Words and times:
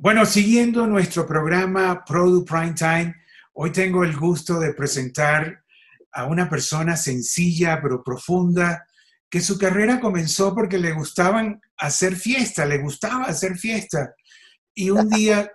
Bueno, 0.00 0.24
siguiendo 0.26 0.86
nuestro 0.86 1.26
programa 1.26 2.04
Product 2.04 2.48
Prime 2.48 2.74
Time, 2.74 3.16
hoy 3.54 3.72
tengo 3.72 4.04
el 4.04 4.16
gusto 4.16 4.60
de 4.60 4.72
presentar 4.72 5.64
a 6.12 6.26
una 6.26 6.48
persona 6.48 6.96
sencilla 6.96 7.80
pero 7.82 8.04
profunda, 8.04 8.86
que 9.28 9.40
su 9.40 9.58
carrera 9.58 9.98
comenzó 9.98 10.54
porque 10.54 10.78
le 10.78 10.92
gustaban 10.92 11.60
hacer 11.76 12.14
fiesta, 12.14 12.64
le 12.64 12.78
gustaba 12.78 13.24
hacer 13.24 13.58
fiesta. 13.58 14.14
Y 14.72 14.90
un 14.90 15.08
día, 15.10 15.50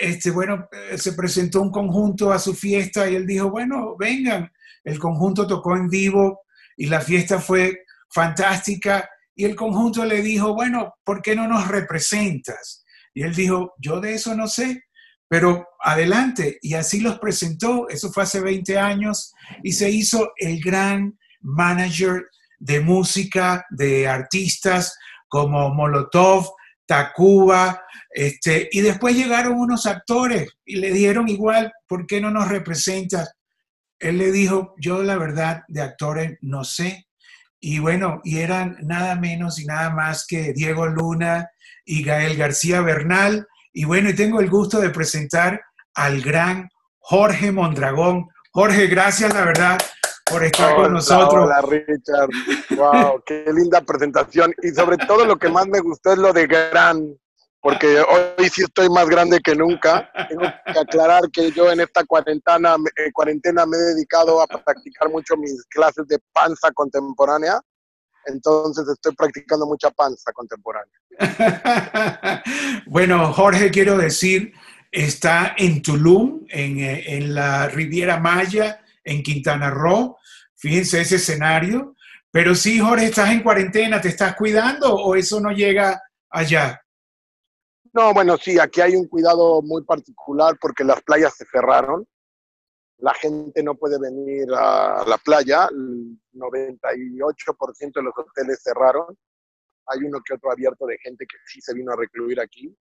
este, 0.00 0.30
bueno, 0.30 0.68
se 0.96 1.14
presentó 1.14 1.60
un 1.60 1.72
conjunto 1.72 2.30
a 2.30 2.38
su 2.38 2.54
fiesta 2.54 3.10
y 3.10 3.16
él 3.16 3.26
dijo, 3.26 3.50
bueno, 3.50 3.96
vengan. 3.98 4.48
El 4.84 5.00
conjunto 5.00 5.44
tocó 5.44 5.74
en 5.74 5.88
vivo 5.88 6.42
y 6.76 6.86
la 6.86 7.00
fiesta 7.00 7.40
fue 7.40 7.80
fantástica. 8.08 9.10
Y 9.34 9.44
el 9.44 9.56
conjunto 9.56 10.04
le 10.04 10.22
dijo, 10.22 10.54
bueno, 10.54 10.94
¿por 11.02 11.20
qué 11.20 11.34
no 11.34 11.48
nos 11.48 11.66
representas? 11.66 12.84
Y 13.18 13.22
él 13.24 13.34
dijo, 13.34 13.74
yo 13.78 13.98
de 13.98 14.14
eso 14.14 14.36
no 14.36 14.46
sé, 14.46 14.84
pero 15.26 15.66
adelante. 15.80 16.60
Y 16.62 16.74
así 16.74 17.00
los 17.00 17.18
presentó, 17.18 17.88
eso 17.88 18.12
fue 18.12 18.22
hace 18.22 18.38
20 18.38 18.78
años, 18.78 19.32
y 19.64 19.72
se 19.72 19.90
hizo 19.90 20.30
el 20.36 20.60
gran 20.60 21.18
manager 21.40 22.26
de 22.60 22.78
música 22.78 23.66
de 23.70 24.06
artistas 24.06 24.96
como 25.26 25.74
Molotov, 25.74 26.48
Tacuba, 26.86 27.82
este, 28.10 28.68
y 28.70 28.82
después 28.82 29.16
llegaron 29.16 29.58
unos 29.58 29.86
actores 29.86 30.52
y 30.64 30.76
le 30.76 30.92
dieron 30.92 31.28
igual, 31.28 31.72
¿por 31.88 32.06
qué 32.06 32.20
no 32.20 32.30
nos 32.30 32.46
representas? 32.46 33.32
Él 33.98 34.18
le 34.18 34.30
dijo, 34.30 34.76
yo 34.80 35.02
la 35.02 35.18
verdad 35.18 35.64
de 35.66 35.82
actores 35.82 36.38
no 36.40 36.62
sé. 36.62 37.08
Y 37.58 37.80
bueno, 37.80 38.20
y 38.22 38.38
eran 38.38 38.76
nada 38.82 39.16
menos 39.16 39.58
y 39.58 39.64
nada 39.64 39.90
más 39.90 40.24
que 40.24 40.52
Diego 40.52 40.86
Luna, 40.86 41.50
y 41.88 42.04
Gael 42.04 42.36
García 42.36 42.82
Bernal. 42.82 43.48
Y 43.72 43.84
bueno, 43.86 44.10
y 44.10 44.14
tengo 44.14 44.40
el 44.40 44.50
gusto 44.50 44.78
de 44.78 44.90
presentar 44.90 45.62
al 45.94 46.20
gran 46.20 46.68
Jorge 46.98 47.50
Mondragón. 47.50 48.28
Jorge, 48.52 48.86
gracias, 48.88 49.32
la 49.32 49.44
verdad, 49.44 49.78
por 50.30 50.44
estar 50.44 50.76
con 50.76 50.92
nosotros. 50.92 51.46
Hola, 51.46 51.62
Richard. 51.62 52.28
Wow, 52.76 53.22
qué 53.24 53.44
linda 53.54 53.80
presentación. 53.80 54.54
Y 54.62 54.68
sobre 54.70 54.98
todo 54.98 55.24
lo 55.24 55.36
que 55.36 55.48
más 55.48 55.66
me 55.66 55.80
gustó 55.80 56.12
es 56.12 56.18
lo 56.18 56.32
de 56.34 56.46
gran, 56.46 57.16
porque 57.62 58.00
hoy 58.00 58.48
sí 58.50 58.62
estoy 58.62 58.90
más 58.90 59.08
grande 59.08 59.40
que 59.40 59.54
nunca. 59.54 60.10
Tengo 60.28 60.42
que 60.42 60.78
aclarar 60.78 61.22
que 61.32 61.50
yo 61.52 61.72
en 61.72 61.80
esta 61.80 62.04
cuarentena, 62.04 62.76
eh, 62.96 63.10
cuarentena 63.12 63.64
me 63.64 63.78
he 63.78 63.94
dedicado 63.94 64.42
a 64.42 64.46
practicar 64.46 65.08
mucho 65.08 65.38
mis 65.38 65.64
clases 65.70 66.06
de 66.06 66.18
panza 66.34 66.70
contemporánea 66.72 67.58
entonces 68.28 68.86
estoy 68.88 69.14
practicando 69.14 69.66
mucha 69.66 69.90
panza 69.90 70.32
contemporánea. 70.32 70.94
bueno, 72.86 73.32
Jorge, 73.32 73.70
quiero 73.70 73.96
decir, 73.96 74.52
está 74.90 75.54
en 75.56 75.82
Tulum, 75.82 76.46
en, 76.48 76.78
eh, 76.78 77.16
en, 77.16 77.34
la 77.34 77.68
Riviera 77.68 78.18
Maya, 78.18 78.84
en 79.04 79.22
Quintana 79.22 79.70
Roo. 79.70 80.16
Fíjense 80.56 81.00
ese 81.00 81.16
escenario. 81.16 81.94
Pero 82.30 82.54
sí, 82.54 82.78
Jorge, 82.78 83.06
estás 83.06 83.30
en 83.30 83.42
cuarentena, 83.42 84.00
¿te 84.00 84.08
estás 84.08 84.36
cuidando 84.36 84.94
o 84.94 85.14
eso 85.14 85.40
no 85.40 85.50
llega 85.50 86.00
allá? 86.30 86.80
No, 87.92 88.12
bueno, 88.12 88.36
sí, 88.36 88.58
aquí 88.58 88.80
hay 88.80 88.94
un 88.94 89.08
cuidado 89.08 89.62
muy 89.62 89.82
particular 89.84 90.56
porque 90.60 90.84
las 90.84 91.02
playas 91.02 91.34
se 91.36 91.46
cerraron 91.46 92.06
la 92.98 93.14
gente 93.14 93.62
no 93.62 93.74
puede 93.76 93.98
venir 93.98 94.48
a 94.54 95.04
la 95.06 95.18
playa, 95.18 95.68
el 95.70 96.18
98% 96.34 97.92
de 97.94 98.02
los 98.02 98.14
hoteles 98.16 98.60
cerraron, 98.62 99.16
hay 99.88 100.04
uno 100.04 100.20
que 100.24 100.34
otro 100.34 100.50
abierto 100.50 100.86
de 100.86 100.98
gente 100.98 101.26
que 101.26 101.36
sí 101.46 101.60
se 101.60 101.74
vino 101.74 101.92
a 101.92 101.96
recluir 101.96 102.40
aquí. 102.40 102.74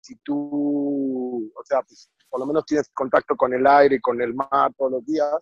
Si 0.00 0.16
tú, 0.16 1.52
o 1.54 1.64
sea, 1.64 1.82
pues, 1.82 2.10
por 2.28 2.40
lo 2.40 2.46
menos 2.46 2.64
tienes 2.66 2.88
contacto 2.92 3.36
con 3.36 3.52
el 3.54 3.66
aire, 3.66 4.00
con 4.00 4.20
el 4.20 4.34
mar 4.34 4.72
todos 4.76 4.92
los 4.92 5.06
días, 5.06 5.32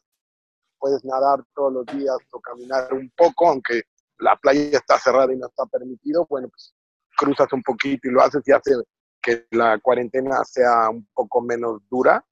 puedes 0.79 1.05
nadar 1.05 1.45
todos 1.55 1.73
los 1.73 1.87
días 1.87 2.17
o 2.33 2.41
caminar 2.41 2.93
un 2.93 3.11
poco, 3.17 3.49
aunque 3.49 3.83
la 4.19 4.37
playa 4.37 4.79
está 4.79 4.99
cerrada 4.99 5.33
y 5.33 5.37
no 5.37 5.47
está 5.47 5.67
permitido, 5.67 6.27
bueno, 6.29 6.49
pues 6.49 6.75
cruzas 7.17 7.53
un 7.53 7.63
poquito 7.63 8.09
y 8.09 8.13
lo 8.13 8.23
haces 8.23 8.43
y 8.47 8.53
hace 8.53 8.73
que 9.21 9.47
la 9.51 9.79
cuarentena 9.79 10.43
sea 10.45 10.91
un 10.91 11.07
poco 11.15 11.41
menos 11.41 11.81
dura 11.89 12.25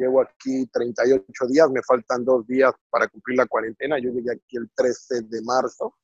Llevo 0.00 0.22
aquí 0.22 0.66
38 0.72 1.46
días, 1.46 1.68
me 1.68 1.82
faltan 1.82 2.24
dos 2.24 2.46
días 2.46 2.72
para 2.88 3.06
cumplir 3.06 3.36
la 3.36 3.44
cuarentena. 3.44 3.98
Yo 3.98 4.10
llegué 4.10 4.32
aquí 4.32 4.56
el 4.56 4.70
13 4.74 5.22
de 5.28 5.42
marzo. 5.42 5.94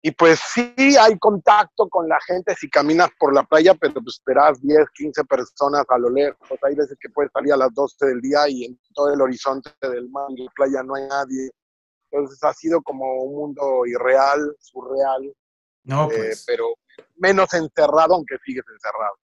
Y 0.00 0.12
pues 0.12 0.40
sí 0.54 0.74
hay 0.96 1.18
contacto 1.18 1.88
con 1.88 2.08
la 2.08 2.18
gente 2.26 2.54
si 2.54 2.70
caminas 2.70 3.10
por 3.18 3.34
la 3.34 3.42
playa, 3.42 3.74
pero 3.74 3.94
pues 3.94 4.14
esperas 4.14 4.60
10, 4.62 4.78
15 4.94 5.24
personas 5.24 5.84
a 5.88 5.98
lo 5.98 6.08
lejos. 6.08 6.58
Hay 6.62 6.76
veces 6.76 6.96
que 7.00 7.10
puedes 7.10 7.32
salir 7.32 7.52
a 7.52 7.56
las 7.56 7.74
12 7.74 8.06
del 8.06 8.20
día 8.20 8.48
y 8.48 8.64
en 8.64 8.80
todo 8.94 9.12
el 9.12 9.20
horizonte 9.20 9.70
del 9.82 10.08
mar, 10.08 10.26
en 10.30 10.44
la 10.44 10.50
playa 10.54 10.82
no 10.84 10.94
hay 10.94 11.08
nadie. 11.08 11.50
Entonces 12.10 12.42
ha 12.44 12.54
sido 12.54 12.80
como 12.82 13.24
un 13.24 13.34
mundo 13.34 13.84
irreal, 13.86 14.54
surreal, 14.60 15.34
no, 15.84 16.04
eh, 16.04 16.14
pues. 16.16 16.44
pero 16.46 16.74
menos 17.16 17.52
encerrado, 17.54 18.14
aunque 18.14 18.36
sigues 18.44 18.64
encerrado. 18.72 19.16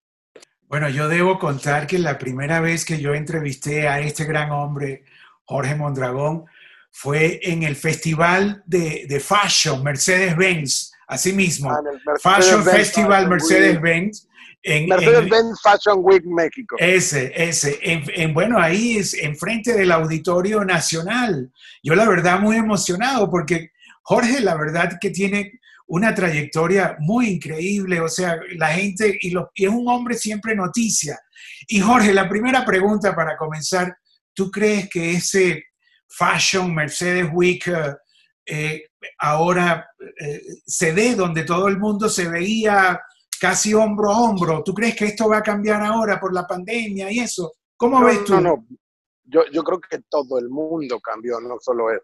Bueno, 0.63 0.89
yo 0.89 1.09
debo 1.09 1.39
contar 1.39 1.87
que 1.87 1.99
la 1.99 2.19
primera 2.19 2.61
vez 2.61 2.87
que 2.87 2.99
yo 2.99 3.13
entrevisté 3.15 3.89
a 3.89 4.01
este 4.01 4.25
gran 4.25 4.51
hombre, 4.53 5.05
Jorge 5.45 5.75
Mondragón, 5.75 6.47
fue 6.93 7.41
en 7.43 7.63
el 7.63 7.75
Festival 7.75 8.63
de, 8.67 9.19
Fashion 9.19 9.83
Mercedes-Benz, 9.83 10.93
así 11.09 11.33
mismo. 11.33 11.71
Ah, 11.71 11.81
Fashion 12.23 12.63
Festival 12.63 13.29
Mercedes-Benz. 13.29 14.29
Mercedes-Benz 14.65 15.61
Fashion 15.63 15.99
Week 16.03 16.23
México. 16.25 16.77
Ese, 16.79 17.33
ese. 17.35 17.79
En, 17.83 18.33
bueno, 18.33 18.61
ahí 18.61 18.99
es 18.99 19.15
enfrente 19.15 19.73
del 19.73 19.91
Auditorio 19.91 20.65
Nacional. 20.65 21.51
Yo 21.83 21.95
la 21.95 22.07
verdad 22.07 22.39
muy 22.39 22.57
emocionado 22.57 23.29
porque 23.29 23.71
Jorge 24.03 24.41
la 24.41 24.55
verdad 24.55 24.99
que 25.01 25.11
tiene 25.11 25.59
una 25.87 26.15
trayectoria 26.15 26.97
muy 27.01 27.29
increíble, 27.29 28.01
o 28.01 28.09
sea, 28.09 28.37
la 28.57 28.69
gente, 28.69 29.19
y, 29.21 29.35
es 29.37 29.69
un 29.69 29.89
hombre 29.89 30.15
siempre 30.15 30.55
noticia. 30.55 31.19
Y 31.67 31.81
Jorge, 31.81 32.13
la 32.13 32.29
primera 32.29 32.65
pregunta 32.65 33.15
para 33.15 33.37
comenzar, 33.37 33.97
¿tú 34.33 34.51
crees 34.51 34.89
que 34.89 35.13
ese 35.13 35.65
Fashion 36.17 36.75
Mercedes 36.75 37.29
Week 37.33 37.65
eh, 38.45 38.83
ahora 39.19 39.89
eh, 40.21 40.41
se 40.67 40.93
dé 40.93 41.15
donde 41.15 41.45
todo 41.45 41.69
el 41.69 41.79
mundo 41.79 42.09
se 42.09 42.29
veía 42.29 43.01
casi 43.41 43.75
hombro 43.75 44.11
a 44.11 44.21
hombro? 44.21 44.63
¿Tú 44.63 44.73
crees 44.75 44.95
que 44.95 45.07
esto 45.07 45.29
va 45.29 45.39
a 45.39 45.43
cambiar 45.43 45.83
ahora 45.83 46.21
por 46.21 46.33
la 46.33 46.47
pandemia 46.47 47.11
y 47.11 47.21
eso? 47.21 47.55
¿Cómo 47.77 48.03
ves 48.05 48.25
tú? 48.25 48.35
No, 48.35 48.41
no, 48.41 48.67
yo, 49.25 49.45
yo 49.53 49.65
creo 49.65 49.81
que 49.81 49.99
todo 50.09 50.39
el 50.39 50.49
mundo 50.49 51.01
cambió, 51.01 51.41
no 51.41 51.57
solo 51.61 51.91
él. 51.91 52.01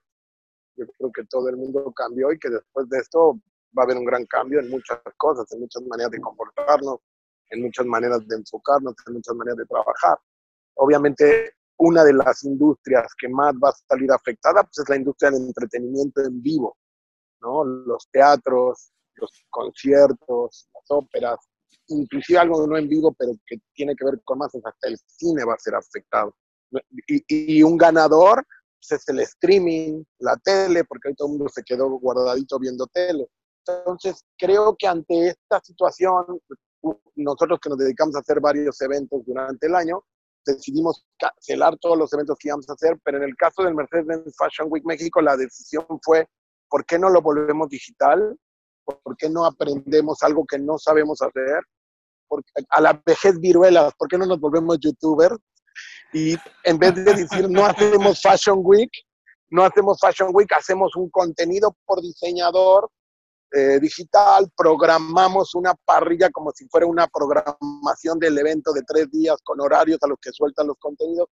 Yo 0.76 0.86
creo 0.86 1.12
que 1.12 1.24
todo 1.24 1.48
el 1.48 1.56
mundo 1.56 1.92
cambió 1.92 2.32
y 2.32 2.38
que 2.38 2.50
después 2.50 2.88
de 2.88 2.98
esto 2.98 3.38
va 3.76 3.82
a 3.82 3.84
haber 3.84 3.96
un 3.96 4.04
gran 4.04 4.24
cambio 4.26 4.60
en 4.60 4.70
muchas 4.70 5.00
cosas, 5.16 5.50
en 5.52 5.60
muchas 5.60 5.82
maneras 5.82 6.10
de 6.10 6.20
comportarnos, 6.20 6.98
en 7.50 7.62
muchas 7.62 7.86
maneras 7.86 8.26
de 8.26 8.36
enfocarnos, 8.36 8.94
en 9.06 9.14
muchas 9.14 9.34
maneras 9.34 9.58
de 9.58 9.66
trabajar. 9.66 10.18
Obviamente, 10.74 11.54
una 11.78 12.04
de 12.04 12.12
las 12.12 12.44
industrias 12.44 13.12
que 13.18 13.28
más 13.28 13.54
va 13.54 13.70
a 13.70 13.76
salir 13.88 14.10
afectada 14.12 14.62
pues, 14.62 14.78
es 14.78 14.88
la 14.88 14.96
industria 14.96 15.30
del 15.30 15.46
entretenimiento 15.46 16.20
en 16.22 16.42
vivo, 16.42 16.76
¿no? 17.40 17.64
Los 17.64 18.08
teatros, 18.10 18.92
los 19.14 19.30
conciertos, 19.50 20.68
las 20.74 20.84
óperas, 20.90 21.38
inclusive 21.88 22.38
algo 22.38 22.66
no 22.66 22.76
en 22.76 22.88
vivo, 22.88 23.14
pero 23.18 23.32
que 23.46 23.58
tiene 23.74 23.94
que 23.94 24.04
ver 24.04 24.20
con 24.24 24.38
más, 24.38 24.54
hasta 24.54 24.88
el 24.88 24.98
cine 25.06 25.44
va 25.44 25.54
a 25.54 25.58
ser 25.58 25.74
afectado. 25.74 26.34
Y, 27.06 27.24
y 27.28 27.62
un 27.62 27.76
ganador 27.76 28.44
pues, 28.80 29.00
es 29.00 29.08
el 29.08 29.20
streaming, 29.20 30.04
la 30.18 30.36
tele, 30.36 30.84
porque 30.84 31.08
hoy 31.08 31.14
todo 31.14 31.28
el 31.28 31.38
mundo 31.38 31.48
se 31.52 31.62
quedó 31.62 31.88
guardadito 31.90 32.58
viendo 32.58 32.86
tele. 32.86 33.28
Entonces, 33.66 34.24
creo 34.36 34.74
que 34.78 34.86
ante 34.86 35.28
esta 35.28 35.60
situación, 35.62 36.40
nosotros 37.16 37.58
que 37.60 37.68
nos 37.68 37.78
dedicamos 37.78 38.16
a 38.16 38.20
hacer 38.20 38.40
varios 38.40 38.80
eventos 38.80 39.24
durante 39.26 39.66
el 39.66 39.74
año, 39.74 40.02
decidimos 40.44 41.04
cancelar 41.18 41.76
todos 41.78 41.96
los 41.98 42.12
eventos 42.12 42.36
que 42.38 42.48
íbamos 42.48 42.68
a 42.68 42.72
hacer, 42.72 42.98
pero 43.04 43.18
en 43.18 43.24
el 43.24 43.36
caso 43.36 43.62
del 43.62 43.74
Mercedes-Benz 43.74 44.34
Fashion 44.36 44.68
Week 44.70 44.84
México, 44.84 45.20
la 45.20 45.36
decisión 45.36 45.86
fue, 46.02 46.26
¿por 46.68 46.84
qué 46.84 46.98
no 46.98 47.08
lo 47.10 47.22
volvemos 47.22 47.68
digital? 47.68 48.36
¿Por 48.84 49.16
qué 49.16 49.28
no 49.28 49.44
aprendemos 49.44 50.22
algo 50.22 50.44
que 50.46 50.58
no 50.58 50.78
sabemos 50.78 51.20
hacer? 51.20 51.60
Porque 52.26 52.50
a 52.70 52.80
la 52.80 53.02
vejez 53.04 53.38
viruelas, 53.38 53.92
¿por 53.98 54.08
qué 54.08 54.18
no 54.18 54.26
nos 54.26 54.40
volvemos 54.40 54.78
youtubers? 54.80 55.36
Y 56.12 56.36
en 56.64 56.78
vez 56.78 56.94
de 56.94 57.04
decir, 57.04 57.48
no 57.50 57.64
hacemos 57.66 58.20
Fashion 58.20 58.60
Week, 58.62 58.90
no 59.50 59.64
hacemos 59.64 59.98
Fashion 60.00 60.30
Week, 60.32 60.50
hacemos 60.52 60.96
un 60.96 61.10
contenido 61.10 61.76
por 61.84 62.00
diseñador 62.00 62.90
eh, 63.50 63.80
digital, 63.80 64.50
programamos 64.54 65.54
una 65.54 65.74
parrilla 65.74 66.28
como 66.30 66.50
si 66.52 66.68
fuera 66.68 66.86
una 66.86 67.06
programación 67.06 68.18
del 68.18 68.36
evento 68.36 68.72
de 68.72 68.82
tres 68.82 69.10
días 69.10 69.38
con 69.42 69.60
horarios 69.60 69.98
a 70.02 70.06
los 70.06 70.18
que 70.20 70.32
sueltan 70.32 70.66
los 70.66 70.76
contenidos. 70.78 71.28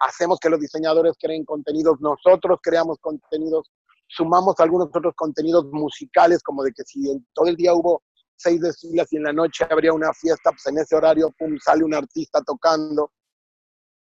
Hacemos 0.00 0.38
que 0.38 0.50
los 0.50 0.60
diseñadores 0.60 1.14
creen 1.18 1.44
contenidos, 1.44 1.96
nosotros 2.00 2.58
creamos 2.62 2.98
contenidos, 3.00 3.70
sumamos 4.08 4.56
algunos 4.58 4.88
otros 4.88 5.14
contenidos 5.16 5.64
musicales, 5.72 6.42
como 6.42 6.64
de 6.64 6.72
que 6.72 6.82
si 6.84 7.02
todo 7.32 7.46
el 7.46 7.56
día 7.56 7.72
hubo 7.72 8.02
seis 8.36 8.60
desfiles 8.60 9.10
y 9.12 9.16
en 9.16 9.22
la 9.22 9.32
noche 9.32 9.66
habría 9.70 9.92
una 9.92 10.12
fiesta, 10.12 10.50
pues 10.50 10.66
en 10.66 10.78
ese 10.78 10.96
horario, 10.96 11.30
pum, 11.38 11.56
sale 11.64 11.84
un 11.84 11.94
artista 11.94 12.42
tocando. 12.42 13.10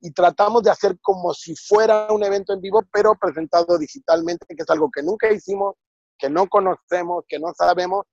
Y 0.00 0.10
tratamos 0.12 0.62
de 0.62 0.70
hacer 0.70 0.98
como 1.00 1.34
si 1.34 1.54
fuera 1.54 2.08
un 2.10 2.24
evento 2.24 2.54
en 2.54 2.60
vivo, 2.60 2.82
pero 2.90 3.14
presentado 3.14 3.78
digitalmente, 3.78 4.46
que 4.48 4.62
es 4.62 4.70
algo 4.70 4.90
que 4.90 5.02
nunca 5.02 5.30
hicimos, 5.30 5.76
que 6.20 6.30
no 6.30 6.46
conocemos, 6.48 7.24
que 7.26 7.38
no 7.38 7.52
sabemos, 7.54 8.06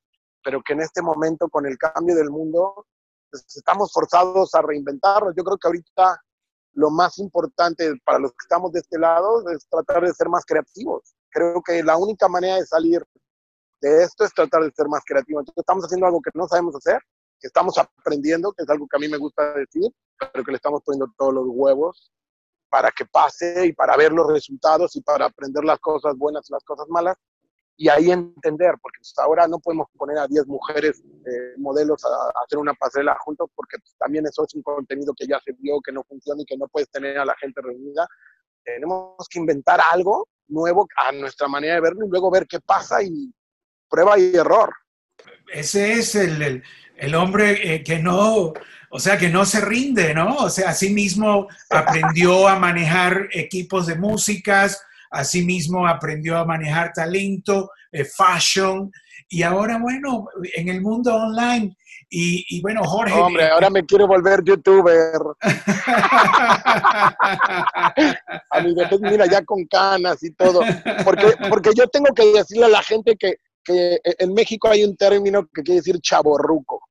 pero 0.43 0.61
que 0.63 0.73
en 0.73 0.81
este 0.81 1.01
momento, 1.01 1.49
con 1.49 1.65
el 1.65 1.77
cambio 1.77 2.15
del 2.15 2.29
mundo, 2.29 2.85
pues 3.29 3.43
estamos 3.55 3.91
forzados 3.91 4.55
a 4.55 4.61
reinventarnos. 4.61 5.33
Yo 5.35 5.43
creo 5.43 5.57
que 5.57 5.67
ahorita 5.67 6.21
lo 6.73 6.89
más 6.89 7.17
importante 7.17 7.91
para 8.05 8.19
los 8.19 8.31
que 8.31 8.43
estamos 8.43 8.71
de 8.71 8.79
este 8.79 8.97
lado 8.97 9.49
es 9.49 9.67
tratar 9.67 10.03
de 10.03 10.13
ser 10.13 10.29
más 10.29 10.45
creativos. 10.45 11.15
Creo 11.29 11.61
que 11.61 11.83
la 11.83 11.97
única 11.97 12.27
manera 12.27 12.55
de 12.55 12.65
salir 12.65 13.03
de 13.81 14.03
esto 14.03 14.23
es 14.23 14.33
tratar 14.33 14.63
de 14.63 14.71
ser 14.71 14.87
más 14.87 15.01
creativos. 15.05 15.41
Entonces 15.41 15.61
estamos 15.61 15.83
haciendo 15.83 16.05
algo 16.05 16.21
que 16.21 16.31
no 16.33 16.47
sabemos 16.47 16.75
hacer, 16.75 17.01
que 17.39 17.47
estamos 17.47 17.77
aprendiendo, 17.77 18.53
que 18.53 18.63
es 18.63 18.69
algo 18.69 18.87
que 18.87 18.97
a 18.97 18.99
mí 18.99 19.09
me 19.09 19.17
gusta 19.17 19.53
decir, 19.53 19.91
pero 20.31 20.45
que 20.45 20.51
le 20.51 20.57
estamos 20.57 20.81
poniendo 20.83 21.11
todos 21.17 21.33
los 21.33 21.45
huevos 21.47 22.11
para 22.69 22.91
que 22.91 23.05
pase 23.05 23.65
y 23.65 23.73
para 23.73 23.97
ver 23.97 24.11
los 24.11 24.27
resultados 24.27 24.95
y 24.95 25.01
para 25.01 25.25
aprender 25.25 25.63
las 25.63 25.79
cosas 25.79 26.15
buenas 26.17 26.49
y 26.49 26.53
las 26.53 26.63
cosas 26.63 26.87
malas 26.89 27.17
y 27.79 27.89
ahí 27.89 28.09
entender, 28.11 28.73
porque 28.81 28.97
pues, 28.99 29.13
ahora 29.17 29.47
no 29.47 29.59
podemos 29.59 29.87
poner 29.95 30.17
a 30.17 30.27
10 30.27 30.47
mujeres 30.47 30.99
eh, 30.99 31.53
modelos 31.57 32.03
a, 32.03 32.43
hacer 32.43 32.57
una 32.57 32.73
pasarela 32.73 33.15
juntos, 33.23 33.49
porque 33.55 33.77
pues, 33.77 33.95
también 33.99 34.25
eso 34.25 34.43
es 34.43 34.53
un 34.55 34.63
contenido 34.63 35.13
que 35.15 35.27
ya 35.27 35.39
se 35.45 35.53
vio, 35.59 35.79
que 35.81 35.91
no 35.91 36.03
funciona 36.03 36.41
y 36.41 36.45
que 36.45 36.57
no 36.57 36.67
puedes 36.67 36.89
tener 36.89 37.19
a 37.19 37.25
la 37.25 37.35
gente 37.37 37.61
reunida. 37.61 38.07
Tenemos 38.63 39.27
que 39.29 39.39
inventar 39.39 39.79
algo 39.91 40.27
nuevo 40.47 40.87
a 40.97 41.11
nuestra 41.11 41.47
manera 41.47 41.75
de 41.75 41.81
verlo 41.81 42.05
y 42.05 42.09
luego 42.09 42.31
ver 42.31 42.47
qué 42.47 42.59
pasa 42.59 43.03
y 43.03 43.31
prueba 43.87 44.17
y 44.17 44.35
error. 44.35 44.73
Ese 45.53 45.93
es 45.93 46.15
el, 46.15 46.63
el, 46.95 47.15
hombre 47.15 47.75
eh, 47.75 47.83
que 47.83 47.99
no, 47.99 48.53
o 48.89 48.99
sea, 48.99 49.17
que 49.19 49.29
no 49.29 49.45
se 49.45 49.61
rinde, 49.61 50.13
¿no? 50.15 50.35
O 50.37 50.49
sea, 50.49 50.69
así 50.69 50.89
mismo 50.89 51.47
aprendió 51.69 52.47
a 52.47 52.57
manejar 52.57 53.29
equipos 53.31 53.85
de 53.85 53.95
músicas, 53.95 54.83
Asimismo, 55.11 55.87
aprendió 55.87 56.37
a 56.37 56.45
manejar 56.45 56.91
talento, 56.93 57.71
eh, 57.91 58.05
fashion, 58.05 58.91
y 59.29 59.43
ahora, 59.43 59.77
bueno, 59.77 60.27
en 60.55 60.69
el 60.69 60.81
mundo 60.81 61.13
online. 61.13 61.75
Y, 62.09 62.61
bueno, 62.61 62.81
Jorge. 62.85 63.13
Hombre, 63.13 63.43
eh, 63.43 63.49
ahora 63.49 63.69
me 63.69 63.85
quiero 63.85 64.07
volver 64.07 64.41
youtuber. 64.41 65.19
a 68.49 68.61
vez, 68.61 69.01
mira, 69.01 69.25
ya 69.25 69.43
con 69.43 69.65
canas 69.65 70.23
y 70.23 70.31
todo. 70.31 70.61
Porque, 71.03 71.33
porque 71.49 71.71
yo 71.75 71.85
tengo 71.87 72.13
que 72.13 72.25
decirle 72.31 72.67
a 72.67 72.69
la 72.69 72.81
gente 72.81 73.17
que, 73.17 73.35
que 73.65 73.99
en 74.03 74.33
México 74.33 74.69
hay 74.69 74.85
un 74.85 74.95
término 74.95 75.45
que 75.53 75.63
quiere 75.63 75.81
decir 75.81 75.99
chaborruco. 75.99 76.81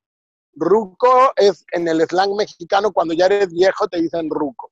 Ruco 0.53 1.33
es 1.37 1.65
en 1.73 1.89
el 1.89 2.03
slang 2.03 2.35
mexicano, 2.35 2.93
cuando 2.93 3.15
ya 3.15 3.27
eres 3.27 3.53
viejo 3.53 3.89
te 3.89 4.03
dicen 4.03 4.29
ruco. 4.29 4.71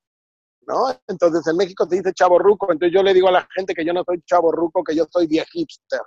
¿No? 0.66 0.87
Entonces 1.06 1.46
en 1.46 1.56
México 1.56 1.87
se 1.88 1.96
dice 1.96 2.12
chavo 2.12 2.38
ruco, 2.38 2.72
entonces 2.72 2.94
yo 2.94 3.02
le 3.02 3.14
digo 3.14 3.28
a 3.28 3.32
la 3.32 3.49
gente 3.55 3.75
que 3.75 3.84
yo 3.84 3.93
no 3.93 4.02
soy 4.05 4.22
chavo 4.26 4.52
ruco, 4.52 4.82
que 4.84 4.94
yo 4.94 5.06
soy 5.11 5.26
viejo 5.26 5.49
hipster. 5.52 6.00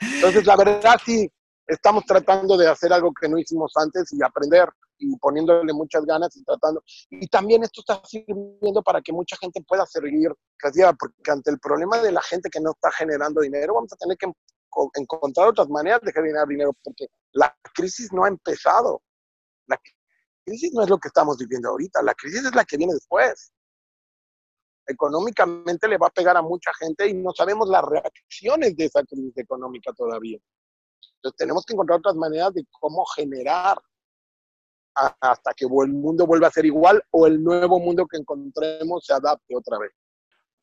Entonces 0.00 0.46
la 0.46 0.56
verdad 0.56 0.96
sí, 1.04 1.30
estamos 1.66 2.04
tratando 2.04 2.56
de 2.56 2.68
hacer 2.68 2.92
algo 2.92 3.12
que 3.20 3.28
no 3.28 3.38
hicimos 3.38 3.72
antes 3.76 4.12
y 4.12 4.22
aprender 4.24 4.68
y 4.98 5.16
poniéndole 5.16 5.72
muchas 5.72 6.04
ganas 6.04 6.36
y 6.36 6.42
tratando. 6.44 6.82
Y 7.10 7.26
también 7.28 7.62
esto 7.62 7.80
está 7.80 8.00
sirviendo 8.04 8.82
para 8.82 9.00
que 9.00 9.12
mucha 9.12 9.36
gente 9.36 9.62
pueda 9.66 9.86
seguir 9.86 10.32
porque 10.98 11.30
ante 11.30 11.50
el 11.50 11.58
problema 11.60 12.00
de 12.00 12.12
la 12.12 12.22
gente 12.22 12.50
que 12.50 12.60
no 12.60 12.72
está 12.72 12.90
generando 12.92 13.40
dinero, 13.40 13.74
vamos 13.74 13.92
a 13.92 13.96
tener 13.96 14.16
que 14.16 14.26
encontrar 14.94 15.48
otras 15.48 15.68
maneras 15.68 16.00
de 16.02 16.12
generar 16.12 16.46
dinero, 16.46 16.72
porque 16.82 17.06
la 17.32 17.56
crisis 17.74 18.12
no 18.12 18.24
ha 18.24 18.28
empezado. 18.28 19.02
La 19.66 19.78
crisis 20.48 20.72
no 20.72 20.82
es 20.82 20.88
lo 20.88 20.98
que 20.98 21.08
estamos 21.08 21.36
viviendo 21.38 21.68
ahorita, 21.68 22.02
la 22.02 22.14
crisis 22.14 22.44
es 22.44 22.54
la 22.54 22.64
que 22.64 22.76
viene 22.76 22.94
después. 22.94 23.52
Económicamente 24.86 25.86
le 25.86 25.98
va 25.98 26.06
a 26.06 26.10
pegar 26.10 26.36
a 26.36 26.42
mucha 26.42 26.72
gente 26.74 27.06
y 27.06 27.14
no 27.14 27.32
sabemos 27.32 27.68
las 27.68 27.82
reacciones 27.84 28.74
de 28.76 28.86
esa 28.86 29.04
crisis 29.04 29.36
económica 29.36 29.92
todavía. 29.92 30.38
Entonces 31.16 31.36
tenemos 31.36 31.64
que 31.66 31.74
encontrar 31.74 31.98
otras 31.98 32.14
maneras 32.14 32.54
de 32.54 32.64
cómo 32.70 33.04
generar 33.04 33.78
hasta 34.94 35.52
que 35.54 35.66
el 35.66 35.92
mundo 35.92 36.26
vuelva 36.26 36.48
a 36.48 36.52
ser 36.52 36.66
igual 36.66 37.02
o 37.10 37.26
el 37.26 37.42
nuevo 37.42 37.78
mundo 37.78 38.06
que 38.06 38.16
encontremos 38.16 39.04
se 39.04 39.12
adapte 39.12 39.54
otra 39.54 39.78
vez. 39.78 39.92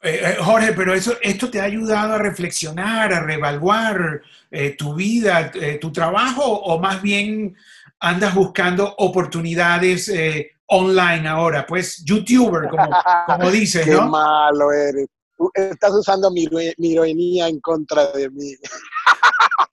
Eh, 0.01 0.19
eh, 0.21 0.35
Jorge, 0.39 0.73
pero 0.73 0.93
eso, 0.93 1.13
esto 1.21 1.49
te 1.49 1.59
ha 1.59 1.63
ayudado 1.63 2.13
a 2.13 2.17
reflexionar, 2.17 3.13
a 3.13 3.21
reevaluar 3.21 4.21
eh, 4.51 4.75
tu 4.77 4.93
vida, 4.93 5.51
tu 5.79 5.91
trabajo, 5.91 6.43
o 6.43 6.79
más 6.79 7.01
bien 7.01 7.55
andas 7.99 8.35
buscando 8.35 8.93
oportunidades 8.97 10.09
eh, 10.09 10.51
online 10.67 11.27
ahora, 11.27 11.65
pues 11.65 12.03
youtuber, 12.03 12.69
como, 12.69 12.89
como 13.25 13.51
dices, 13.51 13.85
¿no? 13.87 14.03
Qué 14.03 14.09
malo 14.09 14.71
eres. 14.71 15.07
Estás 15.53 15.93
usando 15.93 16.31
mi, 16.31 16.47
ironía 16.77 17.47
en 17.47 17.59
contra 17.59 18.11
de 18.11 18.29
mí. 18.29 18.53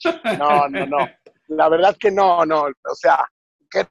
no, 0.38 0.68
no, 0.68 0.86
no. 0.86 0.98
La 1.48 1.68
verdad 1.68 1.92
es 1.92 1.98
que 1.98 2.10
no, 2.10 2.44
no. 2.44 2.62
O 2.62 2.94
sea, 2.94 3.24
que, 3.70 3.86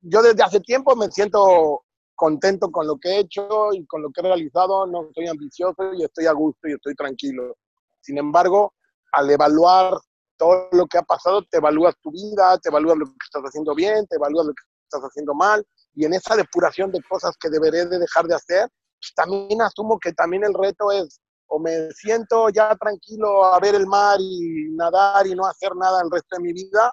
yo 0.00 0.22
desde 0.22 0.42
hace 0.42 0.60
tiempo 0.60 0.96
me 0.96 1.10
siento 1.10 1.84
contento 2.16 2.70
con 2.70 2.86
lo 2.86 2.96
que 2.98 3.10
he 3.10 3.18
hecho 3.20 3.72
y 3.72 3.86
con 3.86 4.02
lo 4.02 4.10
que 4.10 4.20
he 4.20 4.24
realizado. 4.24 4.86
No 4.86 5.08
soy 5.14 5.28
ambicioso 5.28 5.94
y 5.94 6.02
estoy 6.02 6.26
a 6.26 6.32
gusto 6.32 6.68
y 6.68 6.72
estoy 6.72 6.94
tranquilo. 6.94 7.56
Sin 8.00 8.18
embargo, 8.18 8.74
al 9.12 9.30
evaluar 9.30 9.94
todo 10.36 10.68
lo 10.72 10.86
que 10.86 10.98
ha 10.98 11.02
pasado, 11.02 11.42
te 11.50 11.58
evalúas 11.58 11.94
tu 12.02 12.10
vida, 12.10 12.58
te 12.58 12.68
evalúas 12.68 12.98
lo 12.98 13.06
que 13.06 13.24
estás 13.24 13.42
haciendo 13.42 13.74
bien, 13.74 14.06
te 14.06 14.16
evalúas 14.16 14.46
lo 14.46 14.52
que 14.52 14.62
estás 14.84 15.02
haciendo 15.02 15.34
mal, 15.34 15.64
y 15.94 16.04
en 16.04 16.14
esa 16.14 16.36
depuración 16.36 16.90
de 16.92 17.02
cosas 17.02 17.36
que 17.38 17.48
deberé 17.48 17.86
de 17.86 17.98
dejar 17.98 18.26
de 18.26 18.34
hacer, 18.34 18.68
pues 19.00 19.12
también 19.14 19.62
asumo 19.62 19.98
que 19.98 20.12
también 20.12 20.44
el 20.44 20.54
reto 20.54 20.90
es, 20.92 21.20
o 21.46 21.58
me 21.58 21.90
siento 21.92 22.48
ya 22.48 22.74
tranquilo 22.76 23.44
a 23.44 23.60
ver 23.60 23.74
el 23.74 23.86
mar 23.86 24.18
y 24.20 24.70
nadar 24.72 25.26
y 25.26 25.34
no 25.34 25.46
hacer 25.46 25.74
nada 25.76 26.02
el 26.02 26.10
resto 26.10 26.36
de 26.36 26.42
mi 26.42 26.52
vida, 26.52 26.92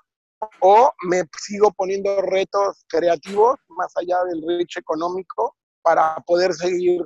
o 0.59 0.91
me 1.03 1.23
sigo 1.37 1.71
poniendo 1.71 2.21
retos 2.21 2.83
creativos 2.87 3.59
más 3.69 3.91
allá 3.95 4.23
del 4.25 4.41
reto 4.47 4.79
económico 4.79 5.55
para 5.81 6.15
poder 6.25 6.53
seguir 6.53 7.05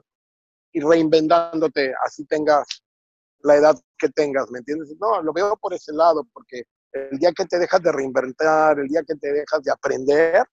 y 0.71 0.81
reinventándote, 0.81 1.93
así 2.05 2.25
tengas 2.25 2.67
la 3.45 3.55
edad 3.55 3.79
que 3.97 4.09
tengas, 4.09 4.49
¿me 4.51 4.59
entiendes? 4.59 4.93
No, 4.99 5.21
lo 5.21 5.31
veo 5.31 5.55
por 5.61 5.73
ese 5.73 5.93
lado, 5.93 6.27
porque 6.33 6.63
el 6.91 7.17
día 7.17 7.31
que 7.31 7.45
te 7.45 7.59
dejas 7.59 7.81
de 7.81 7.91
reinventar, 7.91 8.79
el 8.79 8.87
día 8.87 9.03
que 9.07 9.15
te 9.15 9.31
dejas 9.31 9.61
de 9.63 9.71
aprender, 9.71 10.43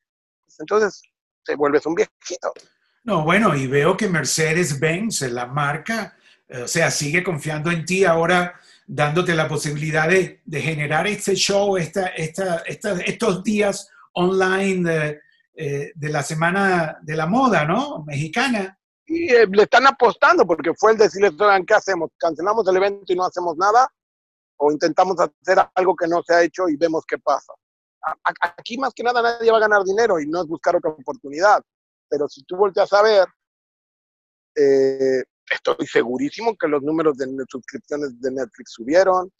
pues 0.45 0.61
entonces 0.61 1.03
te 1.45 1.57
vuelves 1.57 1.87
un 1.87 1.95
viejito. 1.95 2.53
No, 3.05 3.25
bueno, 3.25 3.57
y 3.57 3.67
veo 3.67 3.97
que 3.97 4.09
Mercedes-Benz, 4.09 5.23
la 5.33 5.47
marca, 5.47 6.17
eh, 6.49 6.63
o 6.63 6.69
sea, 6.69 6.91
sigue 6.91 7.25
confiando 7.25 7.71
en 7.71 7.85
ti 7.85 8.05
ahora, 8.05 8.61
dándote 8.87 9.35
la 9.35 9.49
posibilidad 9.49 10.09
de, 10.09 10.41
generar 10.51 11.07
este 11.07 11.35
show, 11.35 11.77
esta, 11.77 12.09
esta, 12.09 12.63
estos 12.67 13.43
días 13.43 13.89
online 14.13 14.91
de, 14.91 15.21
eh, 15.55 15.93
de 15.95 16.09
la 16.11 16.23
Semana 16.23 16.99
de 17.03 17.17
la 17.17 17.27
Moda, 17.27 17.65
¿no? 17.65 18.05
Mexicana. 18.05 18.79
Y 19.07 19.33
eh, 19.35 19.47
le 19.47 19.65
están 19.65 19.87
apostando 19.87 20.47
porque 20.47 20.73
fue 20.75 20.93
el 20.93 20.99
decirles, 20.99 21.33
¿qué 21.67 21.75
hacemos? 21.75 22.11
¿Cancelamos 22.19 22.67
el 22.69 22.77
evento 22.77 23.13
y 23.13 23.17
no 23.17 23.25
hacemos 23.25 23.57
nada? 23.57 23.89
¿O 24.57 24.71
intentamos 24.71 25.17
hacer 25.19 25.59
algo 25.75 25.97
que 25.97 26.07
no 26.07 26.23
se 26.23 26.35
ha 26.35 26.43
hecho 26.43 26.69
y 26.69 26.77
vemos 26.77 27.05
qué 27.07 27.19
pasa? 27.19 27.53
Aquí 28.59 28.79
más 28.79 28.93
que 28.95 29.03
nada 29.03 29.23
nadie 29.23 29.51
va 29.51 29.59
a 29.59 29.61
ganar 29.61 29.85
dinero 29.85 30.19
y 30.21 30.27
no 30.27 30.43
es 30.43 30.47
buscar 30.49 30.77
otra 30.77 30.91
oportunidad. 30.91 31.63
Pero 32.09 32.29
si 32.29 32.43
tú 32.45 32.57
volteas 32.57 32.93
a 32.93 33.03
ver, 33.03 33.27
eh, 34.57 35.23
estoy 35.51 35.87
segurísimo 35.87 36.57
que 36.57 36.69
los 36.69 36.83
números 36.83 37.17
de 37.17 37.27
suscripciones 37.49 38.21
de 38.21 38.31
Netflix 38.31 38.73
subieron, 38.73 39.31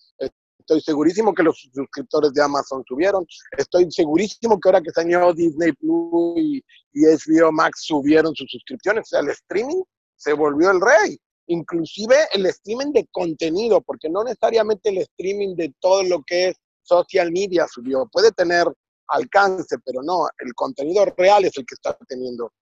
Estoy 0.63 0.81
segurísimo 0.81 1.35
que 1.35 1.43
los 1.43 1.69
suscriptores 1.75 2.33
de 2.33 2.43
Amazon 2.43 2.85
subieron. 2.87 3.27
Estoy 3.59 3.91
segurísimo 3.91 4.61
que 4.61 4.69
ahora 4.69 4.81
que 4.81 4.91
salió 4.91 5.33
Disney 5.35 5.73
Plus 5.73 6.35
y, 6.37 6.65
y 6.93 7.05
HBO 7.05 7.51
Max 7.51 7.85
subieron 7.85 8.33
sus 8.35 8.49
suscripciones. 8.49 9.03
O 9.03 9.11
sea, 9.11 9.21
el 9.21 9.31
streaming 9.31 9.83
se 10.17 10.33
volvió 10.33 10.71
el 10.71 10.81
rey. 10.81 11.19
Inclusive 11.49 12.15
el 12.33 12.47
streaming 12.47 12.93
de 12.93 13.07
contenido, 13.11 13.81
porque 13.81 14.09
no 14.09 14.23
necesariamente 14.23 14.91
el 14.91 14.99
streaming 14.99 15.57
de 15.57 15.75
todo 15.81 16.05
lo 16.05 16.23
que 16.23 16.49
es 16.49 16.57
social 16.83 17.33
media 17.33 17.67
subió. 17.69 18.07
Puede 18.13 18.31
tener 18.31 18.67
alcance, 19.09 19.77
pero 19.85 20.01
no, 20.03 20.29
el 20.39 20.55
contenido 20.55 21.05
real 21.17 21.45
es 21.45 21.57
el 21.57 21.67
que 21.67 21.75
está 21.75 21.97
teniendo. 22.07 22.53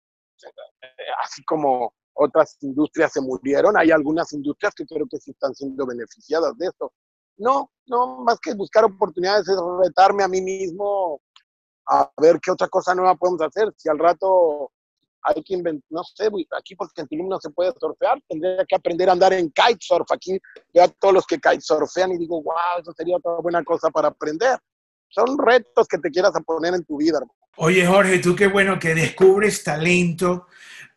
Así 1.22 1.44
como 1.44 1.92
otras 2.14 2.56
industrias 2.62 3.12
se 3.12 3.20
murieron, 3.20 3.76
hay 3.76 3.90
algunas 3.90 4.32
industrias 4.32 4.74
que 4.74 4.86
creo 4.86 5.06
que 5.06 5.18
sí 5.18 5.32
están 5.32 5.54
siendo 5.54 5.86
beneficiadas 5.86 6.56
de 6.56 6.66
esto. 6.66 6.92
No, 7.36 7.70
no, 7.86 8.18
más 8.18 8.38
que 8.40 8.54
buscar 8.54 8.84
oportunidades 8.84 9.48
es 9.48 9.56
retarme 9.82 10.22
a 10.22 10.28
mí 10.28 10.40
mismo 10.40 11.20
a 11.86 12.10
ver 12.20 12.38
qué 12.40 12.50
otra 12.50 12.68
cosa 12.68 12.94
nueva 12.94 13.14
podemos 13.14 13.42
hacer. 13.42 13.72
Si 13.76 13.88
al 13.88 13.98
rato 13.98 14.70
hay 15.22 15.42
que 15.42 15.54
inventar, 15.54 15.84
no 15.90 16.02
sé, 16.04 16.30
aquí 16.56 16.74
porque 16.76 17.02
en 17.02 17.08
Tulum 17.08 17.28
no 17.28 17.40
se 17.40 17.50
puede 17.50 17.72
surfear, 17.78 18.20
tendría 18.28 18.64
que 18.66 18.76
aprender 18.76 19.08
a 19.08 19.12
andar 19.12 19.32
en 19.32 19.50
kitesurf. 19.50 20.10
Aquí 20.12 20.38
veo 20.72 20.84
a 20.84 20.88
todos 20.88 21.14
los 21.14 21.26
que 21.26 21.36
kitesurfean 21.36 22.12
y 22.12 22.18
digo, 22.18 22.42
wow, 22.42 22.80
eso 22.80 22.92
sería 22.96 23.16
otra 23.16 23.32
buena 23.42 23.62
cosa 23.64 23.90
para 23.90 24.08
aprender. 24.08 24.58
Son 25.08 25.36
retos 25.38 25.88
que 25.88 25.98
te 25.98 26.10
quieras 26.10 26.32
poner 26.46 26.74
en 26.74 26.84
tu 26.84 26.98
vida, 26.98 27.18
hermano. 27.18 27.34
Oye, 27.56 27.84
Jorge, 27.86 28.20
tú 28.20 28.36
qué 28.36 28.46
bueno 28.46 28.78
que 28.78 28.94
descubres 28.94 29.64
talento. 29.64 30.46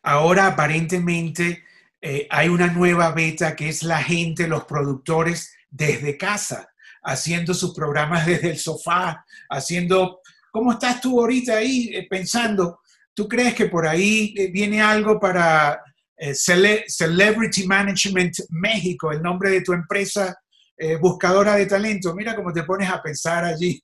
Ahora 0.02 0.46
aparentemente 0.46 1.64
eh, 2.00 2.26
hay 2.30 2.48
una 2.48 2.68
nueva 2.68 3.10
beta 3.10 3.56
que 3.56 3.68
es 3.68 3.82
la 3.82 4.02
gente, 4.02 4.46
los 4.46 4.64
productores 4.64 5.54
desde 5.74 6.16
casa, 6.16 6.68
haciendo 7.02 7.52
sus 7.52 7.74
programas 7.74 8.26
desde 8.26 8.50
el 8.50 8.58
sofá, 8.58 9.24
haciendo... 9.50 10.20
¿Cómo 10.52 10.72
estás 10.72 11.00
tú 11.00 11.20
ahorita 11.20 11.56
ahí 11.56 11.90
eh, 11.92 12.06
pensando? 12.08 12.80
¿Tú 13.12 13.26
crees 13.26 13.54
que 13.54 13.66
por 13.66 13.86
ahí 13.86 14.32
eh, 14.36 14.52
viene 14.52 14.80
algo 14.80 15.18
para 15.18 15.82
eh, 16.16 16.32
Celebrity 16.32 17.66
Management 17.66 18.36
México, 18.50 19.10
el 19.10 19.20
nombre 19.20 19.50
de 19.50 19.62
tu 19.62 19.72
empresa 19.72 20.36
eh, 20.76 20.94
buscadora 20.96 21.56
de 21.56 21.66
talento? 21.66 22.14
Mira 22.14 22.36
cómo 22.36 22.52
te 22.52 22.62
pones 22.62 22.88
a 22.88 23.02
pensar 23.02 23.44
allí. 23.44 23.80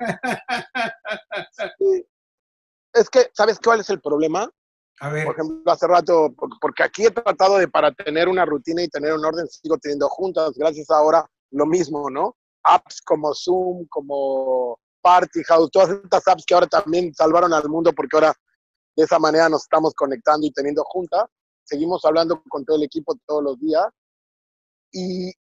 Es 2.92 3.11
que, 3.11 3.30
¿sabes 3.32 3.59
cuál 3.59 3.80
es 3.80 3.90
el 3.90 4.00
problema? 4.00 4.49
A 5.00 5.09
ver. 5.09 5.25
Por 5.25 5.35
ejemplo, 5.35 5.73
hace 5.73 5.88
rato, 5.88 6.32
porque 6.61 6.85
aquí 6.85 7.06
he 7.06 7.11
tratado 7.11 7.59
de 7.59 7.66
para 7.66 7.90
tener 7.90 8.28
una 8.28 8.44
rutina 8.44 8.82
y 8.82 8.88
tener 8.88 9.12
un 9.12 9.25
orden, 9.25 9.49
sigo 9.49 9.76
teniendo 9.78 10.09
juntas, 10.09 10.52
gracias 10.54 10.88
ahora 10.90 11.28
lo 11.50 11.66
mismo, 11.66 12.11
¿no? 12.11 12.37
Apps 12.64 13.00
como 13.02 13.35
Zoom, 13.35 13.87
como 13.88 14.78
Party 15.02 15.42
House, 15.45 15.71
todas 15.71 15.90
estas 15.90 16.26
apps 16.28 16.45
que 16.47 16.54
ahora 16.54 16.66
también 16.66 17.14
salvaron 17.14 17.52
al 17.52 17.69
mundo 17.69 17.92
porque 17.92 18.16
ahora 18.16 18.35
de 18.97 19.04
esa 19.04 19.19
manera 19.19 19.49
nos 19.49 19.62
estamos 19.62 19.95
conectando 19.95 20.47
y 20.47 20.52
teniendo 20.52 20.83
juntas. 20.85 21.25
Seguimos 21.64 22.04
hablando 22.04 22.42
con 22.49 22.64
todo 22.64 22.76
el 22.76 22.83
equipo 22.83 23.14
todos 23.26 23.42
los 23.42 23.59
días. 23.61 23.87
Y 24.92 25.33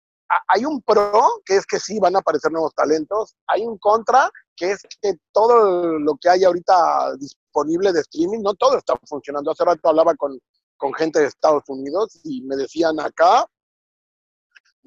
hay 0.47 0.65
un 0.65 0.81
pro, 0.81 1.41
que 1.45 1.57
es 1.57 1.65
que 1.65 1.79
sí 1.79 1.99
van 1.99 2.15
a 2.15 2.19
aparecer 2.19 2.51
nuevos 2.51 2.73
talentos. 2.75 3.35
Hay 3.47 3.65
un 3.65 3.77
contra, 3.79 4.29
que 4.55 4.71
es 4.71 4.81
que 5.01 5.15
todo 5.33 5.97
lo 5.99 6.15
que 6.21 6.29
hay 6.29 6.43
ahorita 6.43 7.15
disponible 7.17 7.91
de 7.91 8.01
streaming, 8.01 8.41
no 8.41 8.53
todo 8.53 8.77
está 8.77 8.95
funcionando. 9.07 9.51
Hace 9.51 9.65
rato 9.65 9.89
hablaba 9.89 10.13
con, 10.15 10.39
con 10.77 10.93
gente 10.93 11.19
de 11.19 11.25
Estados 11.25 11.63
Unidos 11.67 12.19
y 12.23 12.41
me 12.43 12.55
decían 12.55 12.99
acá, 12.99 13.45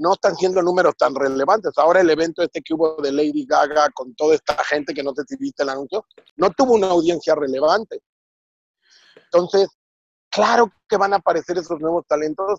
no 0.03 0.15
están 0.15 0.35
siendo 0.37 0.61
números 0.61 0.95
tan 0.99 1.15
relevantes. 1.15 1.73
Ahora 1.77 2.01
el 2.01 2.11
evento 2.11 2.43
este 2.43 2.61
que 2.61 2.75
hubo 2.75 2.97
de 2.97 3.13
Lady 3.13 3.47
Gaga 3.47 3.89
con 3.95 4.15
toda 4.15 4.35
esta 4.35 4.63
gente 4.65 4.93
que 4.93 5.03
no 5.03 5.15
te 5.15 5.23
viste 5.39 5.63
el 5.63 5.69
anuncio, 5.69 6.05
no 6.37 6.51
tuvo 6.51 6.75
una 6.75 6.89
audiencia 6.89 7.35
relevante. 7.37 8.01
Entonces, 9.15 9.69
claro 10.29 10.71
que 10.89 10.97
van 10.97 11.13
a 11.13 11.17
aparecer 11.17 11.57
esos 11.57 11.79
nuevos 11.81 12.05
talentos, 12.07 12.59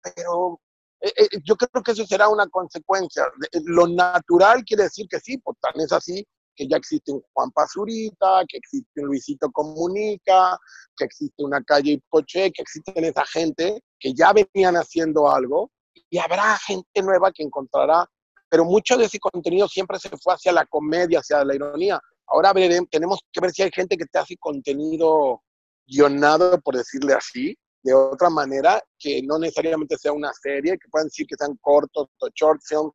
pero 0.00 0.60
eh, 1.00 1.12
eh, 1.16 1.28
yo 1.42 1.56
creo 1.56 1.82
que 1.82 1.92
eso 1.92 2.06
será 2.06 2.28
una 2.28 2.46
consecuencia. 2.46 3.24
Lo 3.64 3.88
natural 3.88 4.64
quiere 4.64 4.84
decir 4.84 5.06
que 5.10 5.18
sí, 5.18 5.38
pues 5.38 5.56
tan 5.60 5.80
es 5.80 5.92
así 5.92 6.24
que 6.54 6.66
ya 6.66 6.78
existe 6.78 7.12
un 7.12 7.22
Juan 7.34 7.50
Pazurita, 7.50 8.42
que 8.48 8.56
existe 8.56 9.02
un 9.02 9.08
Luisito 9.08 9.50
Comunica, 9.50 10.56
que 10.96 11.04
existe 11.04 11.44
una 11.44 11.62
calle 11.62 11.92
Hipoche, 11.92 12.50
que 12.52 12.62
existen 12.62 13.04
esa 13.04 13.26
gente 13.26 13.82
que 14.00 14.14
ya 14.14 14.32
venían 14.32 14.76
haciendo 14.76 15.30
algo 15.30 15.70
y 16.10 16.18
habrá 16.18 16.56
gente 16.58 17.02
nueva 17.02 17.32
que 17.32 17.42
encontrará, 17.42 18.08
pero 18.48 18.64
mucho 18.64 18.96
de 18.96 19.06
ese 19.06 19.18
contenido 19.18 19.68
siempre 19.68 19.98
se 19.98 20.10
fue 20.16 20.34
hacia 20.34 20.52
la 20.52 20.66
comedia, 20.66 21.20
hacia 21.20 21.44
la 21.44 21.54
ironía. 21.54 22.00
Ahora 22.26 22.52
veremos, 22.52 22.88
tenemos 22.90 23.20
que 23.32 23.40
ver 23.40 23.50
si 23.50 23.62
hay 23.62 23.70
gente 23.72 23.96
que 23.96 24.06
te 24.06 24.18
hace 24.18 24.36
contenido 24.36 25.42
guionado, 25.86 26.60
por 26.60 26.76
decirle 26.76 27.14
así, 27.14 27.56
de 27.82 27.94
otra 27.94 28.30
manera, 28.30 28.82
que 28.98 29.22
no 29.22 29.38
necesariamente 29.38 29.96
sea 29.96 30.12
una 30.12 30.32
serie, 30.32 30.78
que 30.78 30.88
puedan 30.90 31.06
decir 31.06 31.26
que 31.26 31.36
sean 31.36 31.56
cortos 31.60 32.08
short 32.34 32.60
film, 32.64 32.90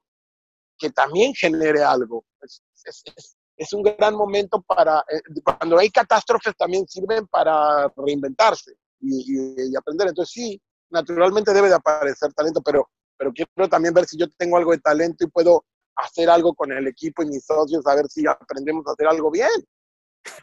que 0.77 0.89
también 0.89 1.33
genere 1.33 1.81
algo. 1.83 2.25
Es, 2.41 3.73
un 3.73 3.83
gran 3.83 4.15
momento 4.15 4.61
para, 4.61 4.99
eh, 5.07 5.21
cuando 5.43 5.77
hay 5.77 5.89
catástrofes 5.89 6.55
también 6.57 6.87
sirven 6.87 7.27
para 7.27 7.87
reinventarse 7.95 8.73
y, 8.99 9.71
y, 9.71 9.75
aprender. 9.77 10.09
Entonces 10.09 10.33
sí, 10.33 10.61
naturalmente 10.89 11.53
debe 11.53 11.69
de 11.69 11.75
aparecer 11.75 12.33
talento, 12.33 12.61
pero, 12.61 12.89
pero 13.21 13.31
quiero 13.33 13.69
también 13.69 13.93
ver 13.93 14.05
si 14.05 14.17
yo 14.17 14.27
tengo 14.31 14.57
algo 14.57 14.71
de 14.71 14.79
talento 14.79 15.23
y 15.23 15.27
puedo 15.29 15.63
hacer 15.95 16.27
algo 16.27 16.55
con 16.55 16.71
el 16.71 16.87
equipo 16.87 17.21
y 17.21 17.27
mis 17.27 17.45
socios, 17.45 17.85
a 17.85 17.93
ver 17.93 18.07
si 18.09 18.25
aprendemos 18.25 18.83
a 18.87 18.93
hacer 18.93 19.05
algo 19.05 19.29
bien. 19.29 19.47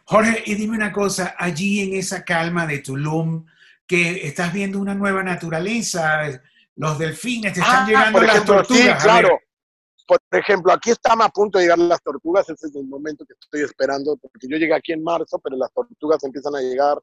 Jorge, 0.05 0.45
y 0.47 0.55
dime 0.55 0.77
una 0.77 0.93
cosa, 0.93 1.35
allí 1.37 1.81
en 1.81 1.99
esa 1.99 2.25
calma 2.25 2.69
de 2.69 2.79
Tulum, 2.79 3.45
que 3.85 4.25
estás 4.25 4.53
viendo 4.53 4.79
una 4.79 4.95
nueva 4.95 5.25
naturaleza, 5.25 6.21
los 6.77 6.99
delfines, 7.01 7.55
te 7.55 7.61
están 7.61 7.83
ah, 7.83 7.87
llegando 7.89 8.21
las 8.21 8.45
tortugas. 8.45 9.03
Sí, 9.03 9.05
claro. 9.05 9.41
Por 10.07 10.21
ejemplo, 10.31 10.73
aquí 10.73 10.91
estamos 10.91 11.27
a 11.27 11.31
punto 11.31 11.59
de 11.59 11.65
llegar 11.65 11.81
las 11.81 12.01
tortugas, 12.01 12.49
ese 12.49 12.69
es 12.69 12.77
el 12.77 12.87
momento 12.87 13.25
que 13.27 13.35
estoy 13.41 13.63
esperando, 13.63 14.17
porque 14.19 14.47
yo 14.49 14.57
llegué 14.57 14.75
aquí 14.75 14.93
en 14.93 15.03
marzo, 15.03 15.41
pero 15.41 15.57
las 15.57 15.73
tortugas 15.73 16.23
empiezan 16.23 16.55
a 16.55 16.61
llegar 16.61 16.97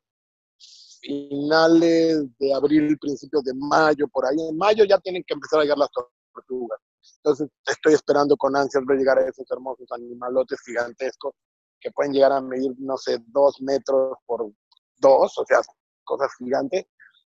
finales 1.05 2.25
de 2.39 2.53
abril, 2.53 2.97
principios 2.99 3.43
de 3.43 3.53
mayo, 3.53 4.07
por 4.07 4.25
ahí. 4.25 4.35
En 4.49 4.57
mayo 4.57 4.83
ya 4.85 4.97
tienen 4.99 5.23
que 5.25 5.33
empezar 5.33 5.59
a 5.59 5.63
llegar 5.63 5.77
las 5.77 5.89
tortugas. 5.91 6.79
Entonces 7.17 7.49
estoy 7.67 7.93
esperando 7.93 8.35
con 8.35 8.55
ansias 8.55 8.83
ver 8.85 8.97
llegar 8.97 9.19
a 9.19 9.27
esos 9.27 9.45
hermosos 9.49 9.85
animalotes 9.91 10.59
gigantescos 10.65 11.33
que 11.79 11.91
pueden 11.91 12.13
llegar 12.13 12.31
a 12.31 12.41
medir, 12.41 12.71
no 12.79 12.97
sé, 12.97 13.19
dos 13.27 13.61
metros 13.61 14.17
por 14.25 14.51
dos, 14.97 15.37
o 15.37 15.45
sea, 15.45 15.61
cosas 16.03 16.31
gigantes. 16.37 16.85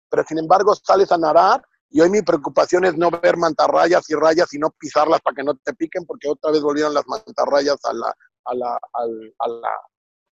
Pero 0.10 0.24
sin 0.28 0.40
embargo, 0.40 0.76
sales 0.76 1.12
a 1.12 1.18
nadar 1.18 1.64
y 1.90 2.02
hoy 2.02 2.10
mi 2.10 2.22
preocupación 2.22 2.86
es 2.86 2.98
no 2.98 3.10
ver 3.10 3.38
mantarrayas 3.38 4.10
y 4.10 4.16
rayas 4.16 4.54
y 4.54 4.60
no 4.60 4.70
pisarlas 4.72 5.22
para 5.22 5.36
que 5.36 5.44
no 5.44 5.56
te 5.56 5.74
piquen, 5.74 6.06
porque 6.06 6.30
otra 6.30 6.52
vez 6.52 6.62
volvieron 6.62 6.94
las 6.94 7.08
mantarrayas 7.08 7.78
a 7.86 7.94
la, 7.94 8.14
a 8.46 8.56
la, 8.56 8.80
a 9.40 9.48
la, 9.48 9.72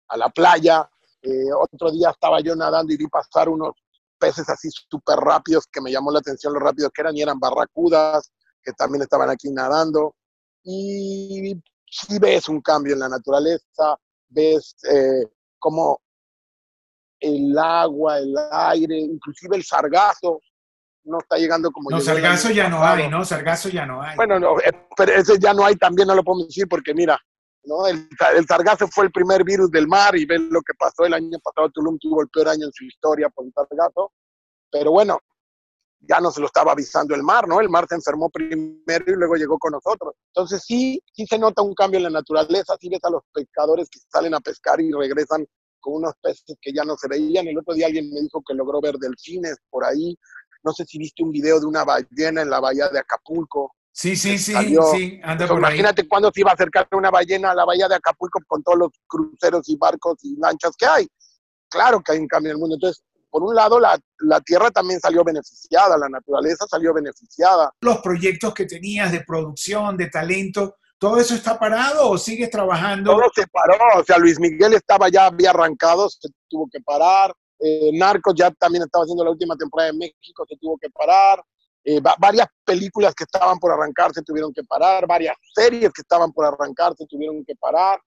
a 0.09 0.17
la 0.17 0.29
playa. 0.29 0.89
Eh, 1.21 1.51
otro 1.53 1.91
día 1.91 2.11
estaba 2.11 2.39
yo 2.41 2.55
nadando 2.55 2.93
y 2.93 2.97
vi 2.97 3.07
pasar 3.07 3.49
unos 3.49 3.71
peces 4.17 4.49
así 4.49 4.69
súper 4.71 5.17
rápidos 5.17 5.65
que 5.71 5.81
me 5.81 5.91
llamó 5.91 6.11
la 6.11 6.19
atención 6.19 6.53
lo 6.53 6.59
rápidos 6.59 6.91
que 6.93 7.01
eran 7.01 7.15
y 7.15 7.21
eran 7.21 7.39
barracudas 7.39 8.31
que 8.63 8.73
también 8.73 9.03
estaban 9.03 9.29
aquí 9.29 9.51
nadando. 9.51 10.15
Y 10.63 11.53
si 11.89 12.19
ves 12.19 12.49
un 12.49 12.61
cambio 12.61 12.93
en 12.93 12.99
la 12.99 13.09
naturaleza, 13.09 13.97
ves 14.27 14.75
eh, 14.91 15.25
como 15.57 16.01
el 17.19 17.57
agua, 17.57 18.19
el 18.19 18.35
aire, 18.51 18.97
inclusive 18.99 19.55
el 19.55 19.63
sargazo, 19.63 20.41
no 21.05 21.19
está 21.19 21.37
llegando 21.37 21.71
como... 21.71 21.89
No, 21.89 22.01
sargazo 22.01 22.51
ya 22.51 22.67
no 22.67 22.83
hay, 22.83 23.09
¿no? 23.09 23.23
Sargazo 23.23 23.69
ya 23.69 23.85
no 23.85 24.01
hay. 24.01 24.15
Bueno, 24.17 24.39
no, 24.39 24.59
eh, 24.59 24.87
pero 24.95 25.13
ese 25.13 25.39
ya 25.39 25.53
no 25.53 25.65
hay, 25.65 25.75
también 25.75 26.07
no 26.07 26.15
lo 26.15 26.23
podemos 26.23 26.47
decir 26.47 26.67
porque 26.67 26.93
mira, 26.93 27.17
¿no? 27.67 27.85
El, 27.87 28.07
el, 28.35 28.45
sargazo 28.47 28.87
fue 28.87 29.05
el 29.05 29.11
primer 29.11 29.43
virus 29.43 29.69
del 29.69 29.87
mar 29.87 30.15
y 30.15 30.25
ven 30.25 30.49
lo 30.49 30.61
que 30.61 30.73
pasó 30.73 31.05
el 31.05 31.13
año 31.13 31.37
pasado, 31.43 31.69
Tulum 31.69 31.97
tuvo 31.99 32.21
el 32.21 32.29
peor 32.29 32.49
año 32.49 32.65
en 32.65 32.73
su 32.73 32.85
historia 32.85 33.29
por 33.29 33.45
el 33.45 33.53
sargazo, 33.53 34.11
pero 34.71 34.91
bueno, 34.91 35.19
ya 35.99 36.19
no 36.19 36.31
se 36.31 36.39
lo 36.39 36.47
estaba 36.47 36.71
avisando 36.71 37.15
el 37.15 37.23
mar, 37.23 37.47
¿no? 37.47 37.59
El 37.59 37.69
mar 37.69 37.85
se 37.87 37.95
enfermó 37.95 38.29
primero 38.29 39.05
y 39.07 39.15
luego 39.15 39.35
llegó 39.35 39.57
con 39.57 39.71
nosotros. 39.71 40.13
Entonces 40.27 40.63
sí, 40.63 41.01
sí 41.13 41.25
se 41.25 41.37
nota 41.37 41.61
un 41.61 41.73
cambio 41.73 41.97
en 41.97 42.03
la 42.03 42.09
naturaleza, 42.09 42.75
sí 42.79 42.89
ves 42.89 43.03
a 43.03 43.09
los 43.09 43.23
pescadores 43.33 43.89
que 43.89 43.99
salen 44.09 44.33
a 44.33 44.39
pescar 44.39 44.79
y 44.79 44.91
regresan 44.91 45.45
con 45.79 45.95
unos 45.95 46.13
peces 46.21 46.57
que 46.61 46.71
ya 46.73 46.83
no 46.83 46.95
se 46.97 47.07
veían. 47.07 47.47
El 47.47 47.57
otro 47.57 47.73
día 47.73 47.87
alguien 47.87 48.09
me 48.11 48.21
dijo 48.21 48.41
que 48.47 48.53
logró 48.53 48.79
ver 48.81 48.95
delfines 48.95 49.57
por 49.69 49.85
ahí. 49.85 50.17
No 50.63 50.71
sé 50.73 50.85
si 50.85 50.97
viste 50.97 51.23
un 51.23 51.31
video 51.31 51.59
de 51.59 51.65
una 51.65 51.83
ballena 51.83 52.41
en 52.41 52.49
la 52.49 52.59
bahía 52.59 52.89
de 52.89 52.99
Acapulco. 52.99 53.73
Sí, 53.99 54.15
sí, 54.15 54.37
sí, 54.37 54.53
sí, 54.93 55.19
anda 55.23 55.47
por 55.47 55.57
Imagínate 55.57 56.07
cuándo 56.07 56.29
se 56.31 56.41
iba 56.41 56.51
a 56.51 56.53
acercar 56.53 56.87
una 56.91 57.09
ballena 57.09 57.49
a 57.49 57.55
la 57.55 57.65
bahía 57.65 57.87
de 57.87 57.95
Acapulco 57.95 58.39
con 58.45 58.61
todos 58.61 58.77
los 58.77 58.89
cruceros 59.07 59.67
y 59.69 59.75
barcos 59.75 60.19
y 60.21 60.35
lanchas 60.39 60.73
que 60.77 60.85
hay. 60.85 61.07
Claro 61.67 61.99
que 62.01 62.11
hay 62.11 62.19
un 62.19 62.27
cambio 62.27 62.51
en 62.51 62.57
el 62.57 62.59
mundo. 62.59 62.75
Entonces, 62.75 63.03
por 63.31 63.41
un 63.41 63.55
lado, 63.55 63.79
la, 63.79 63.99
la, 64.19 64.39
tierra 64.41 64.69
también 64.69 64.99
salió 64.99 65.23
beneficiada, 65.23 65.97
la 65.97 66.09
naturaleza 66.09 66.67
salió 66.69 66.93
beneficiada. 66.93 67.71
Los 67.81 67.97
proyectos 68.01 68.53
que 68.53 68.65
tenías 68.65 69.11
de 69.11 69.21
producción, 69.21 69.97
de 69.97 70.11
talento, 70.11 70.75
¿todo 70.99 71.17
eso 71.17 71.33
está 71.33 71.57
parado 71.57 72.11
o 72.11 72.19
sigues 72.19 72.51
trabajando? 72.51 73.13
Todo 73.13 73.31
se 73.33 73.47
paró, 73.47 73.79
o 73.99 74.03
sea, 74.03 74.19
Luis 74.19 74.39
Miguel 74.39 74.75
estaba 74.75 75.09
ya, 75.09 75.25
había 75.25 75.49
arrancado, 75.49 76.07
se 76.07 76.29
tuvo 76.47 76.69
que 76.71 76.81
parar. 76.81 77.33
Eh, 77.59 77.89
Narcos 77.93 78.35
ya 78.37 78.51
también 78.51 78.83
estaba 78.83 79.05
haciendo 79.05 79.23
la 79.23 79.31
última 79.31 79.55
temporada 79.55 79.89
en 79.89 79.97
México, 79.97 80.45
se 80.47 80.55
tuvo 80.57 80.77
que 80.77 80.91
parar. 80.91 81.43
Eh, 81.89 82.01
varias 82.19 82.47
películas 82.65 83.15
que 83.15 83.23
estaban 83.23 83.59
por 83.59 83.71
arrancar 83.71 84.13
se 84.13 84.21
tuvieron 84.21 84.51
que 84.51 84.63
parar, 84.63 85.07
varias 85.07 85.37
series 85.55 85.93
que 85.93 86.01
estaban 86.01 86.33
por 86.33 86.43
arrancar 86.45 86.93
se 86.97 87.05
tuvieron 87.05 87.45
que 87.45 87.55
parar 87.55 87.97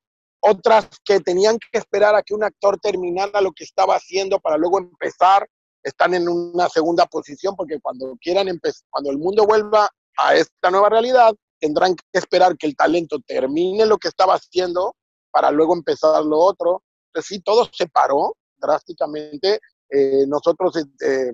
otras 0.40 0.88
que 1.04 1.20
tenían 1.20 1.58
que 1.58 1.78
esperar 1.78 2.14
a 2.14 2.22
que 2.22 2.34
un 2.34 2.42
actor 2.42 2.78
terminara 2.78 3.40
lo 3.40 3.52
que 3.52 3.64
estaba 3.64 3.96
haciendo 3.96 4.40
para 4.40 4.56
luego 4.56 4.78
empezar, 4.78 5.46
están 5.82 6.14
en 6.14 6.28
una 6.28 6.68
segunda 6.68 7.06
posición 7.06 7.54
porque 7.56 7.78
cuando 7.80 8.16
quieran 8.20 8.48
empezar, 8.48 8.86
cuando 8.90 9.10
el 9.10 9.18
mundo 9.18 9.46
vuelva 9.46 9.88
a 10.16 10.34
esta 10.34 10.70
nueva 10.70 10.88
realidad, 10.88 11.32
tendrán 11.58 11.94
que 11.94 12.04
esperar 12.12 12.56
que 12.56 12.66
el 12.66 12.76
talento 12.76 13.18
termine 13.26 13.84
lo 13.86 13.98
que 13.98 14.08
estaba 14.08 14.34
haciendo 14.34 14.94
para 15.30 15.50
luego 15.50 15.74
empezar 15.74 16.24
lo 16.24 16.38
otro. 16.38 16.82
Entonces 17.08 17.28
sí, 17.28 17.40
todo 17.40 17.68
se 17.72 17.86
paró 17.86 18.36
drásticamente. 18.56 19.60
Eh, 19.90 20.24
nosotros, 20.26 20.76
eh, 20.76 21.32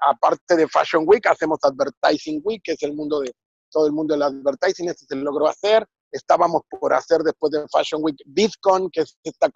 aparte 0.00 0.56
de 0.56 0.68
Fashion 0.68 1.04
Week, 1.06 1.26
hacemos 1.26 1.58
Advertising 1.62 2.40
Week, 2.44 2.62
que 2.62 2.72
es 2.72 2.82
el 2.82 2.94
mundo 2.94 3.20
de 3.20 3.32
todo 3.70 3.86
el 3.86 3.92
mundo 3.92 4.14
del 4.14 4.22
advertising, 4.22 4.88
este 4.88 5.06
se 5.06 5.16
logró 5.16 5.46
hacer. 5.46 5.86
Estábamos 6.10 6.62
por 6.68 6.92
hacer 6.92 7.20
después 7.20 7.52
de 7.52 7.64
Fashion 7.68 8.02
Week 8.02 8.16
VidCon, 8.26 8.90
que 8.90 9.02
es 9.02 9.16
esta 9.22 9.48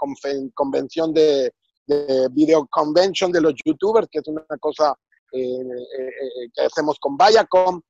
convención 0.54 1.12
de, 1.12 1.52
de 1.87 2.28
video 2.30 2.66
convention 2.71 3.33
de 3.33 3.40
los 3.40 3.54
youtubers, 3.64 4.09
que 4.11 4.21
es 4.21 4.28
una 4.28 4.44
cosa 4.61 4.94
que 5.30 6.62
hacemos 6.64 6.99
con 7.00 7.16
Viacom. 7.16 7.80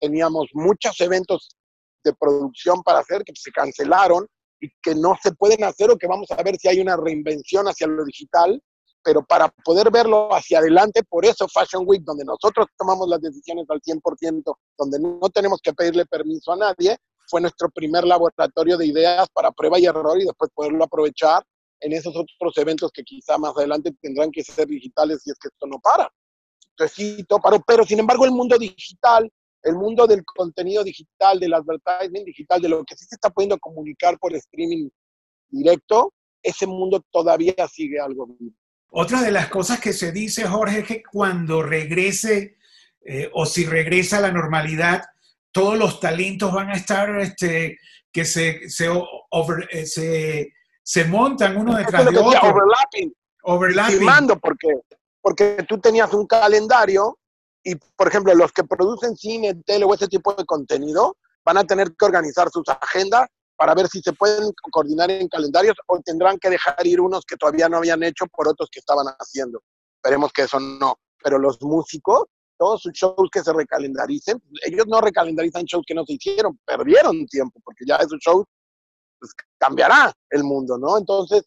teníamos 0.00 0.46
muchos 0.52 1.00
eventos 1.00 1.56
de 2.04 2.14
producción 2.14 2.82
para 2.82 3.00
hacer 3.00 3.24
que 3.24 3.32
se 3.34 3.50
cancelaron 3.50 4.26
y 4.60 4.68
que 4.80 4.94
no 4.94 5.16
se 5.20 5.32
pueden 5.32 5.64
hacer 5.64 5.90
o 5.90 5.98
que 5.98 6.06
vamos 6.06 6.30
a 6.30 6.42
ver 6.42 6.56
si 6.56 6.68
hay 6.68 6.80
una 6.80 6.96
reinvención 6.96 7.66
hacia 7.66 7.88
lo 7.88 8.04
digital, 8.04 8.62
pero 9.06 9.24
para 9.24 9.48
poder 9.64 9.88
verlo 9.88 10.34
hacia 10.34 10.58
adelante, 10.58 11.00
por 11.08 11.24
eso 11.24 11.46
Fashion 11.46 11.84
Week, 11.86 12.02
donde 12.02 12.24
nosotros 12.24 12.66
tomamos 12.76 13.08
las 13.08 13.20
decisiones 13.20 13.64
al 13.68 13.80
100%, 13.80 14.42
donde 14.76 14.98
no 14.98 15.28
tenemos 15.32 15.60
que 15.62 15.72
pedirle 15.72 16.04
permiso 16.06 16.52
a 16.52 16.56
nadie, 16.56 16.96
fue 17.28 17.40
nuestro 17.40 17.70
primer 17.70 18.02
laboratorio 18.02 18.76
de 18.76 18.86
ideas 18.86 19.28
para 19.32 19.52
prueba 19.52 19.78
y 19.78 19.86
error 19.86 20.20
y 20.20 20.24
después 20.24 20.50
poderlo 20.52 20.82
aprovechar 20.82 21.44
en 21.78 21.92
esos 21.92 22.16
otros 22.16 22.58
eventos 22.58 22.90
que 22.90 23.04
quizá 23.04 23.38
más 23.38 23.56
adelante 23.56 23.94
tendrán 24.02 24.32
que 24.32 24.42
ser 24.42 24.66
digitales 24.66 25.22
si 25.22 25.30
es 25.30 25.38
que 25.38 25.46
esto 25.46 25.68
no 25.68 25.78
para. 25.78 26.10
Entonces 26.70 26.96
sí, 26.96 27.24
todo 27.28 27.38
paró, 27.38 27.62
pero 27.64 27.84
sin 27.84 28.00
embargo 28.00 28.24
el 28.24 28.32
mundo 28.32 28.58
digital 28.58 29.30
el 29.62 29.74
mundo 29.74 30.06
del 30.06 30.24
contenido 30.24 30.84
digital, 30.84 31.40
del 31.40 31.54
advertising 31.54 32.24
digital, 32.24 32.60
de 32.60 32.68
lo 32.68 32.84
que 32.84 32.96
sí 32.96 33.04
se 33.04 33.16
está 33.16 33.30
pudiendo 33.30 33.58
comunicar 33.58 34.16
por 34.18 34.32
streaming 34.34 34.88
directo, 35.48 36.12
ese 36.42 36.66
mundo 36.66 37.04
todavía 37.10 37.54
sigue 37.68 37.98
algo 37.98 38.26
vivo. 38.26 38.54
Otra 38.90 39.22
de 39.22 39.30
las 39.30 39.48
cosas 39.48 39.80
que 39.80 39.92
se 39.92 40.12
dice, 40.12 40.46
Jorge, 40.46 40.80
es 40.80 40.86
que 40.86 41.02
cuando 41.02 41.62
regrese 41.62 42.56
eh, 43.04 43.30
o 43.34 43.46
si 43.46 43.64
regresa 43.66 44.18
a 44.18 44.22
la 44.22 44.32
normalidad, 44.32 45.04
todos 45.52 45.78
los 45.78 46.00
talentos 46.00 46.52
van 46.52 46.70
a 46.70 46.74
estar 46.74 47.18
este, 47.20 47.78
que 48.12 48.24
se, 48.24 48.68
se, 48.68 48.86
eh, 48.86 49.86
se, 49.86 50.52
se 50.82 51.04
montan 51.04 51.56
uno 51.56 51.76
detrás 51.76 52.04
de 52.04 52.18
otro. 52.18 52.50
Overlapping. 52.50 53.14
Overlapping. 53.42 54.40
porque, 54.40 54.68
porque 55.20 55.64
tú 55.68 55.78
tenías 55.78 56.12
un 56.14 56.26
calendario 56.26 57.18
y, 57.62 57.74
por 57.74 58.08
ejemplo, 58.08 58.34
los 58.34 58.52
que 58.52 58.64
producen 58.64 59.16
cine, 59.16 59.54
tele 59.64 59.84
o 59.84 59.94
ese 59.94 60.08
tipo 60.08 60.34
de 60.34 60.44
contenido 60.44 61.16
van 61.44 61.58
a 61.58 61.64
tener 61.64 61.94
que 61.96 62.04
organizar 62.04 62.50
sus 62.50 62.64
agendas 62.68 63.28
para 63.56 63.74
ver 63.74 63.88
si 63.88 64.00
se 64.00 64.12
pueden 64.12 64.52
coordinar 64.70 65.10
en 65.10 65.28
calendarios 65.28 65.76
o 65.86 65.98
tendrán 66.00 66.38
que 66.38 66.50
dejar 66.50 66.86
ir 66.86 67.00
unos 67.00 67.24
que 67.24 67.36
todavía 67.36 67.68
no 67.68 67.78
habían 67.78 68.02
hecho 68.02 68.26
por 68.26 68.48
otros 68.48 68.68
que 68.70 68.80
estaban 68.80 69.06
haciendo. 69.18 69.62
Esperemos 69.96 70.32
que 70.32 70.42
eso 70.42 70.60
no. 70.60 70.98
Pero 71.22 71.38
los 71.38 71.60
músicos, 71.62 72.24
todos 72.58 72.82
sus 72.82 72.92
shows 72.92 73.28
que 73.32 73.42
se 73.42 73.52
recalendaricen, 73.52 74.40
ellos 74.64 74.86
no 74.86 75.00
recalendarizan 75.00 75.64
shows 75.64 75.84
que 75.86 75.94
no 75.94 76.04
se 76.04 76.14
hicieron, 76.14 76.58
perdieron 76.64 77.26
tiempo, 77.26 77.58
porque 77.64 77.84
ya 77.86 77.96
esos 77.96 78.18
shows 78.20 78.44
pues, 79.18 79.32
cambiará 79.58 80.12
el 80.30 80.44
mundo, 80.44 80.78
¿no? 80.78 80.98
Entonces, 80.98 81.44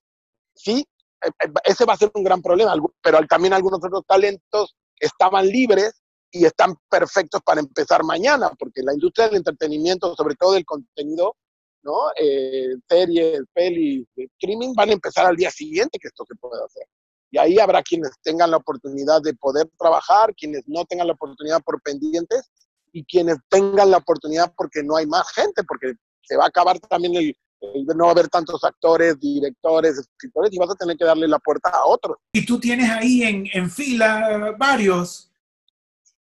sí, 0.56 0.86
eh, 1.24 1.30
eh, 1.44 1.51
ese 1.63 1.86
va 1.86 1.94
a 1.94 1.98
ser 1.98 2.12
un 2.13 2.24
gran 2.24 2.42
problema, 2.42 2.74
pero 3.01 3.20
también 3.28 3.54
algunos 3.54 3.80
otros 3.84 4.04
talentos 4.08 4.75
estaban 5.00 5.48
libres 5.48 6.01
y 6.32 6.46
están 6.46 6.75
perfectos 6.89 7.42
para 7.44 7.62
empezar 7.62 8.04
mañana, 8.04 8.51
porque 8.58 8.82
la 8.84 8.94
industria 8.94 9.28
del 9.28 9.38
entretenimiento, 9.38 10.16
sobre 10.16 10.36
todo 10.36 10.54
del 10.54 10.66
contenido, 10.66 11.36
¿no? 11.83 11.93
Eh, 12.15 12.75
series, 12.88 13.41
pelis, 13.53 14.05
streaming, 14.15 14.74
van 14.75 14.89
a 14.89 14.93
empezar 14.93 15.25
al 15.25 15.36
día 15.36 15.51
siguiente 15.51 15.98
que 16.00 16.07
esto 16.07 16.25
se 16.27 16.36
pueda 16.36 16.63
hacer. 16.65 16.86
Y 17.31 17.38
ahí 17.38 17.59
habrá 17.59 17.83
quienes 17.83 18.12
tengan 18.24 18.51
la 18.51 18.57
oportunidad 18.57 19.21
de 19.21 19.33
poder 19.36 19.67
trabajar, 19.77 20.33
quienes 20.36 20.63
no 20.67 20.86
tengan 20.86 21.07
la 21.07 21.13
oportunidad 21.13 21.62
por 21.63 21.81
pendientes 21.81 22.50
y 22.91 23.03
quienes 23.05 23.38
tengan 23.50 23.91
la 23.91 23.98
oportunidad 23.98 24.51
porque 24.57 24.81
no 24.83 24.95
hay 24.95 25.05
más 25.05 25.31
gente, 25.33 25.63
porque 25.63 25.93
se 26.24 26.36
va 26.36 26.45
a 26.45 26.48
acabar 26.48 26.79
también 26.79 27.15
el, 27.15 27.36
el 27.62 27.86
no 27.95 28.09
haber 28.09 28.29
tantos 28.29 28.63
actores, 28.63 29.19
directores, 29.19 29.98
escritores 30.00 30.51
y 30.53 30.57
vas 30.57 30.71
a 30.71 30.75
tener 30.75 30.98
que 30.98 31.05
darle 31.05 31.27
la 31.27 31.39
puerta 31.39 31.69
a 31.69 31.86
otros. 31.86 32.17
Y 32.33 32.45
tú 32.45 32.59
tienes 32.59 32.89
ahí 32.89 33.24
en, 33.24 33.48
en 33.53 33.69
fila 33.69 34.55
varios 34.57 35.32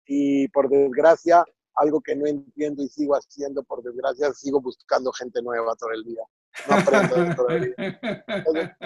y 0.06 0.48
por 0.50 0.70
desgracia, 0.70 1.44
algo 1.76 2.02
que 2.02 2.16
no 2.16 2.26
entiendo 2.26 2.84
y 2.84 2.88
sigo 2.88 3.16
haciendo, 3.16 3.64
por 3.64 3.84
desgracia, 3.84 4.32
sigo 4.34 4.62
buscando 4.62 5.12
gente 5.12 5.42
nueva 5.42 5.76
todo 5.76 5.92
el 5.92 6.04
día. 6.04 6.24
No 6.70 6.76
aprendo 6.76 7.36
todavía. 7.36 7.74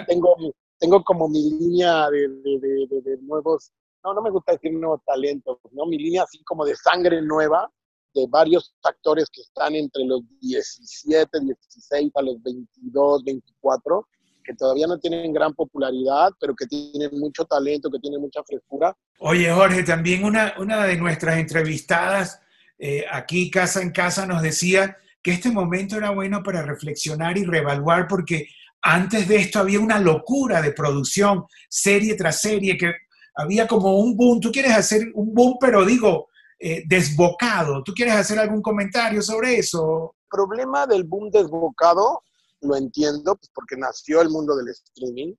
tengo, 0.06 0.36
tengo 0.78 1.04
como 1.04 1.28
mi 1.28 1.50
línea 1.50 2.08
de, 2.10 2.28
de, 2.28 3.00
de, 3.02 3.18
nuevos, 3.22 3.72
no, 4.04 4.14
no 4.14 4.22
me 4.22 4.30
gusta 4.30 4.52
decir 4.52 4.72
nuevos 4.72 5.00
talentos, 5.04 5.58
¿no? 5.72 5.86
Mi 5.86 5.98
línea 5.98 6.22
así 6.22 6.42
como 6.44 6.64
de 6.64 6.76
sangre 6.76 7.20
nueva, 7.20 7.70
de 8.14 8.26
varios 8.28 8.74
actores 8.82 9.28
que 9.30 9.42
están 9.42 9.74
entre 9.74 10.04
los 10.04 10.22
17, 10.40 11.40
16 11.40 12.12
a 12.14 12.22
los 12.22 12.42
22, 12.42 13.24
24, 13.24 14.08
que 14.44 14.54
todavía 14.54 14.86
no 14.86 14.98
tienen 14.98 15.32
gran 15.32 15.52
popularidad, 15.52 16.30
pero 16.40 16.54
que 16.54 16.66
tienen 16.66 17.10
mucho 17.20 17.44
talento, 17.44 17.90
que 17.90 17.98
tienen 17.98 18.20
mucha 18.20 18.42
frescura. 18.44 18.96
Oye, 19.18 19.52
Jorge, 19.52 19.82
también 19.82 20.24
una, 20.24 20.54
una 20.58 20.86
de 20.86 20.96
nuestras 20.96 21.36
entrevistadas 21.36 22.40
eh, 22.78 23.04
aquí, 23.10 23.50
casa 23.50 23.82
en 23.82 23.90
casa, 23.90 24.26
nos 24.26 24.42
decía 24.42 24.96
que 25.22 25.32
este 25.32 25.50
momento 25.50 25.96
era 25.96 26.10
bueno 26.10 26.42
para 26.42 26.62
reflexionar 26.62 27.36
y 27.36 27.44
reevaluar 27.44 28.06
porque 28.06 28.48
antes 28.82 29.26
de 29.26 29.36
esto 29.36 29.58
había 29.58 29.80
una 29.80 29.98
locura 29.98 30.62
de 30.62 30.72
producción, 30.72 31.44
serie 31.68 32.14
tras 32.14 32.40
serie, 32.40 32.78
que 32.78 32.94
había 33.34 33.66
como 33.66 33.98
un 33.98 34.16
boom. 34.16 34.40
Tú 34.40 34.52
quieres 34.52 34.72
hacer 34.72 35.10
un 35.14 35.34
boom, 35.34 35.56
pero 35.60 35.84
digo, 35.84 36.28
eh, 36.58 36.84
desbocado. 36.86 37.82
¿Tú 37.82 37.92
quieres 37.92 38.14
hacer 38.14 38.38
algún 38.38 38.62
comentario 38.62 39.22
sobre 39.22 39.56
eso? 39.56 40.14
El 40.22 40.28
problema 40.28 40.86
del 40.86 41.04
boom 41.04 41.30
desbocado 41.30 42.22
lo 42.60 42.76
entiendo, 42.76 43.36
pues 43.36 43.50
porque 43.54 43.76
nació 43.76 44.20
el 44.20 44.30
mundo 44.30 44.56
del 44.56 44.68
streaming, 44.68 45.34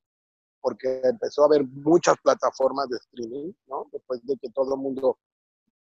porque 0.62 1.02
empezó 1.04 1.44
a 1.44 1.46
haber 1.48 1.66
muchas 1.66 2.16
plataformas 2.24 2.88
de 2.90 2.98
streaming, 2.98 3.52
¿no? 3.68 3.88
Después 3.92 4.22
de 4.24 4.38
que 4.38 4.50
todo 4.50 4.76
el 4.76 4.82
mundo 4.82 5.18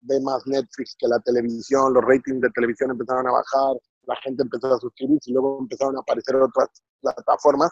ve 0.04 0.20
más 0.22 0.46
Netflix 0.46 0.96
que 0.98 1.08
la 1.08 1.20
televisión, 1.20 1.94
los 1.94 2.04
ratings 2.04 2.42
de 2.42 2.50
televisión 2.52 2.92
empezaron 2.92 3.28
a 3.28 3.32
bajar, 3.32 3.76
la 4.04 4.16
gente 4.18 4.44
empezó 4.44 4.74
a 4.74 4.80
suscribirse 4.80 5.30
y 5.30 5.34
luego 5.34 5.60
empezaron 5.60 5.98
a 5.98 6.02
aparecer 6.02 6.36
otras 6.36 6.70
plataformas, 7.02 7.72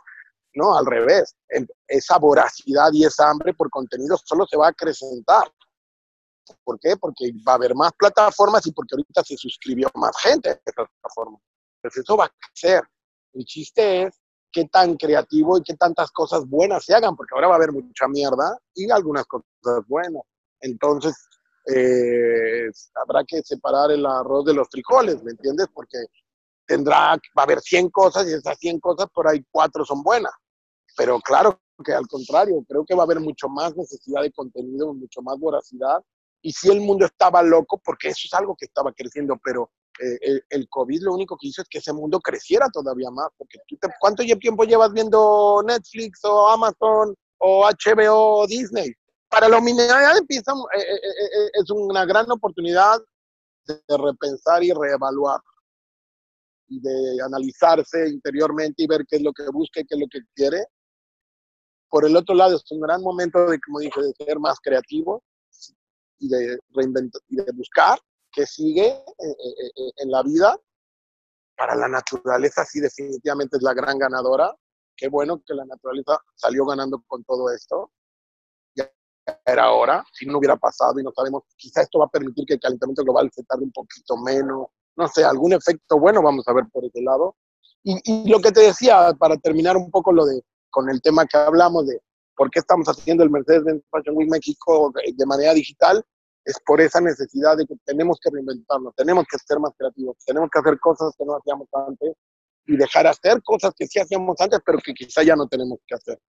¿no? 0.53 0.75
Al 0.77 0.85
revés, 0.85 1.35
em, 1.49 1.67
esa 1.87 2.17
voracidad 2.17 2.89
y 2.93 3.05
esa 3.05 3.29
hambre 3.29 3.53
por 3.53 3.69
contenido 3.69 4.17
solo 4.17 4.45
se 4.47 4.57
va 4.57 4.67
a 4.67 4.69
acrecentar. 4.69 5.51
¿Por 6.63 6.79
qué? 6.79 6.97
Porque 6.97 7.31
va 7.47 7.53
a 7.53 7.55
haber 7.55 7.75
más 7.75 7.91
plataformas 7.97 8.65
y 8.65 8.71
porque 8.71 8.95
ahorita 8.95 9.23
se 9.23 9.37
suscribió 9.37 9.89
más 9.95 10.11
gente 10.21 10.49
a 10.49 10.53
esas 10.53 10.87
plataformas. 11.01 11.41
Pues 11.81 11.97
eso 11.97 12.17
va 12.17 12.25
a 12.25 12.29
crecer. 12.29 12.83
El 13.33 13.45
chiste 13.45 14.03
es 14.03 14.19
qué 14.51 14.65
tan 14.65 14.95
creativo 14.97 15.57
y 15.57 15.63
qué 15.63 15.75
tantas 15.75 16.11
cosas 16.11 16.45
buenas 16.47 16.85
se 16.85 16.93
hagan, 16.93 17.15
porque 17.15 17.33
ahora 17.33 17.47
va 17.47 17.53
a 17.53 17.57
haber 17.57 17.71
mucha 17.71 18.07
mierda 18.07 18.57
y 18.75 18.89
algunas 18.91 19.25
cosas 19.25 19.45
buenas. 19.87 20.23
Entonces, 20.59 21.15
eh, 21.67 22.69
habrá 22.95 23.23
que 23.25 23.41
separar 23.43 23.91
el 23.91 24.05
arroz 24.05 24.45
de 24.45 24.53
los 24.53 24.67
frijoles, 24.69 25.21
¿me 25.23 25.31
entiendes? 25.31 25.67
Porque 25.73 25.97
tendrá, 26.65 27.15
va 27.37 27.41
a 27.41 27.43
haber 27.43 27.59
100 27.59 27.89
cosas 27.89 28.27
y 28.27 28.33
esas 28.33 28.57
100 28.57 28.79
cosas 28.79 29.07
por 29.13 29.27
ahí 29.27 29.43
cuatro 29.51 29.85
son 29.85 30.01
buenas. 30.03 30.31
Pero 30.95 31.19
claro 31.19 31.59
que 31.83 31.93
al 31.93 32.07
contrario, 32.07 32.63
creo 32.67 32.85
que 32.85 32.95
va 32.95 33.03
a 33.03 33.05
haber 33.05 33.19
mucho 33.19 33.49
más 33.49 33.75
necesidad 33.75 34.21
de 34.21 34.31
contenido, 34.31 34.93
mucho 34.93 35.21
más 35.21 35.37
voracidad. 35.39 36.01
Y 36.41 36.51
si 36.51 36.69
el 36.69 36.81
mundo 36.81 37.05
estaba 37.05 37.43
loco, 37.43 37.79
porque 37.83 38.09
eso 38.09 38.21
es 38.25 38.33
algo 38.33 38.55
que 38.55 38.65
estaba 38.65 38.91
creciendo, 38.93 39.37
pero 39.43 39.71
eh, 39.99 40.41
el, 40.49 40.67
COVID 40.69 41.03
lo 41.03 41.13
único 41.13 41.37
que 41.37 41.47
hizo 41.47 41.61
es 41.61 41.67
que 41.69 41.77
ese 41.77 41.93
mundo 41.93 42.19
creciera 42.19 42.67
todavía 42.69 43.11
más, 43.11 43.27
porque 43.37 43.59
tú 43.67 43.77
¿cuánto 43.99 44.23
tiempo 44.23 44.63
llevas 44.63 44.91
viendo 44.93 45.61
Netflix 45.65 46.23
o 46.23 46.49
Amazon 46.49 47.13
o 47.37 47.67
HBO 47.67 48.39
o 48.39 48.47
Disney? 48.47 48.93
Para 49.31 49.47
la 49.47 49.57
humanidad 49.57 50.17
empieza, 50.17 50.51
eh, 50.77 50.81
eh, 50.81 51.49
es 51.53 51.69
una 51.71 52.05
gran 52.05 52.29
oportunidad 52.29 52.99
de, 53.65 53.81
repensar 53.97 54.63
y 54.63 54.71
reevaluar 54.71 55.39
y 56.67 56.79
de 56.81 57.21
analizarse 57.23 58.09
interiormente 58.09 58.83
y 58.83 58.87
ver 58.87 59.05
qué 59.07 59.15
es 59.15 59.21
lo 59.21 59.33
que 59.33 59.43
busca 59.51 59.79
y 59.79 59.85
qué 59.85 59.95
es 59.95 60.01
lo 60.01 60.07
que 60.07 60.19
quiere. 60.35 60.65
Por 61.89 62.05
el 62.05 62.15
otro 62.15 62.35
lado, 62.35 62.55
es 62.55 62.71
un 62.71 62.81
gran 62.81 63.01
momento 63.01 63.49
de, 63.49 63.59
como 63.59 63.79
dije, 63.79 64.01
de 64.01 64.13
ser 64.25 64.39
más 64.39 64.59
creativo 64.59 65.23
y 66.19 66.29
de 66.29 66.59
reinventar 66.73 67.21
y 67.27 67.37
de 67.37 67.51
buscar 67.53 67.99
que 68.31 68.45
sigue 68.45 68.87
eh, 68.87 69.03
eh, 69.19 69.71
eh, 69.75 69.91
en 69.97 70.11
la 70.11 70.23
vida. 70.23 70.57
Para 71.55 71.75
la 71.75 71.87
naturaleza 71.87 72.65
sí 72.65 72.79
definitivamente 72.79 73.57
es 73.57 73.63
la 73.63 73.73
gran 73.73 73.97
ganadora. 73.97 74.55
Qué 74.95 75.09
bueno 75.09 75.41
que 75.45 75.53
la 75.53 75.65
naturaleza 75.65 76.17
salió 76.35 76.65
ganando 76.65 77.03
con 77.07 77.23
todo 77.23 77.53
esto. 77.53 77.91
Ya 79.45 79.53
era 79.53 79.71
hora, 79.71 80.03
si 80.13 80.25
no 80.25 80.37
hubiera 80.37 80.57
pasado 80.57 80.99
y 80.99 81.03
no 81.03 81.11
sabemos, 81.15 81.43
quizá 81.55 81.81
esto 81.81 81.99
va 81.99 82.05
a 82.05 82.09
permitir 82.09 82.45
que 82.45 82.53
el 82.55 82.59
calentamiento 82.59 83.03
global 83.03 83.29
se 83.33 83.43
tarde 83.43 83.63
un 83.63 83.71
poquito 83.71 84.17
menos. 84.17 84.67
No 84.95 85.07
sé, 85.07 85.23
algún 85.23 85.53
efecto 85.53 85.99
bueno 85.99 86.21
vamos 86.21 86.47
a 86.47 86.53
ver 86.53 86.65
por 86.71 86.85
ese 86.85 87.01
lado. 87.01 87.35
Y, 87.83 87.97
y 88.03 88.29
lo 88.29 88.39
que 88.39 88.51
te 88.51 88.61
decía, 88.61 89.13
para 89.17 89.37
terminar 89.37 89.77
un 89.77 89.89
poco 89.89 90.11
lo 90.11 90.25
de, 90.25 90.41
con 90.69 90.89
el 90.89 91.01
tema 91.01 91.25
que 91.25 91.37
hablamos 91.37 91.87
de 91.87 92.01
¿Por 92.41 92.49
qué 92.49 92.57
estamos 92.57 92.87
haciendo 92.87 93.23
el 93.23 93.29
Mercedes-Benz 93.29 93.83
Fashion 93.91 94.17
Week 94.17 94.27
México 94.27 94.91
de 94.95 95.25
manera 95.27 95.53
digital? 95.53 96.03
Es 96.43 96.55
por 96.65 96.81
esa 96.81 96.99
necesidad 96.99 97.55
de 97.55 97.67
que 97.67 97.75
tenemos 97.85 98.17
que 98.19 98.31
reinventarnos, 98.31 98.95
tenemos 98.95 99.25
que 99.29 99.37
ser 99.37 99.59
más 99.59 99.73
creativos, 99.77 100.17
tenemos 100.25 100.49
que 100.49 100.57
hacer 100.57 100.79
cosas 100.79 101.13
que 101.15 101.23
no 101.23 101.35
hacíamos 101.35 101.67
antes 101.87 102.15
y 102.65 102.77
dejar 102.77 103.05
hacer 103.05 103.43
cosas 103.43 103.73
que 103.77 103.85
sí 103.85 103.99
hacíamos 103.99 104.41
antes, 104.41 104.59
pero 104.65 104.79
que 104.79 104.91
quizá 104.91 105.21
ya 105.21 105.35
no 105.35 105.47
tenemos 105.47 105.77
que 105.85 105.93
hacer. 105.93 106.19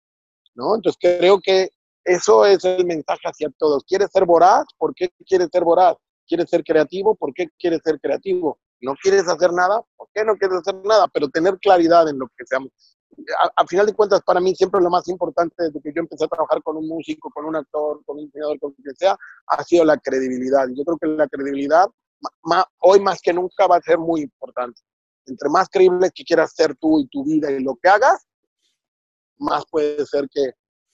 ¿no? 0.55 0.75
Entonces 0.75 0.99
creo 1.01 1.41
que 1.41 1.71
eso 2.05 2.45
es 2.45 2.65
el 2.65 2.85
mensaje 2.85 3.21
hacia 3.25 3.49
todos. 3.59 3.85
¿Quieres 3.85 4.11
ser 4.13 4.25
voraz? 4.25 4.65
¿Por 4.77 4.95
qué 4.95 5.11
quieres 5.27 5.49
ser 5.53 5.65
voraz? 5.65 5.97
¿Quieres 6.27 6.49
ser 6.51 6.65
creativo? 6.65 7.15
¿Por 7.15 7.33
qué 7.35 7.49
quieres 7.59 7.81
ser 7.85 8.01
creativo? 8.01 8.59
¿No 8.81 8.95
quieres 9.01 9.29
hacer 9.29 9.53
nada? 9.53 9.83
¿Por 9.97 10.09
qué 10.13 10.25
no 10.25 10.37
quieres 10.37 10.59
hacer 10.59 10.75
nada? 10.85 11.07
Pero 11.09 11.29
tener 11.29 11.59
claridad 11.59 12.09
en 12.09 12.19
lo 12.19 12.27
que 12.37 12.45
seamos. 12.45 12.71
A, 13.57 13.67
final 13.67 13.87
de 13.87 13.95
cuentas, 13.95 14.23
para 14.23 14.41
mí 14.41 14.55
siempre 14.55 14.81
lo 14.81 14.89
más 14.89 15.07
importante 15.07 15.55
desde 15.59 15.81
que 15.81 15.93
yo 15.95 16.01
empecé 16.01 16.25
a 16.25 16.29
trabajar 16.29 16.63
con 16.63 16.79
un 16.79 16.89
músico, 16.89 17.31
con 17.31 17.45
un 17.45 17.55
actor, 17.55 18.01
con 18.07 18.19
un 18.19 18.25
diseñador, 18.25 18.59
con 18.59 18.73
quien 18.73 18.97
sea, 18.97 19.17
ha 19.47 19.65
sido 19.65 19.85
la 19.85 19.99
credibilidad. 19.99 20.67
Yo 20.75 20.83
creo 20.85 20.99
que 20.99 21.07
la 21.09 21.29
credibilidad 21.29 21.87
hoy 22.81 23.01
más 23.01 23.21
que 23.21 23.33
nunca 23.33 23.67
va 23.67 23.77
a 23.77 23.83
ser 23.83 23.99
muy 23.99 24.23
importante. 24.23 24.81
Entre 25.27 25.49
más 25.51 25.69
creíble 25.69 26.11
que 26.15 26.25
quieras 26.25 26.53
ser 26.55 26.75
tú 26.77 27.01
y 27.01 27.07
tu 27.09 27.25
vida 27.25 27.51
y 27.51 27.63
lo 27.63 27.77
que 27.81 27.89
hagas, 27.89 28.27
más 29.39 29.65
puede 29.71 30.05
ser 30.07 30.29
que 30.31 30.53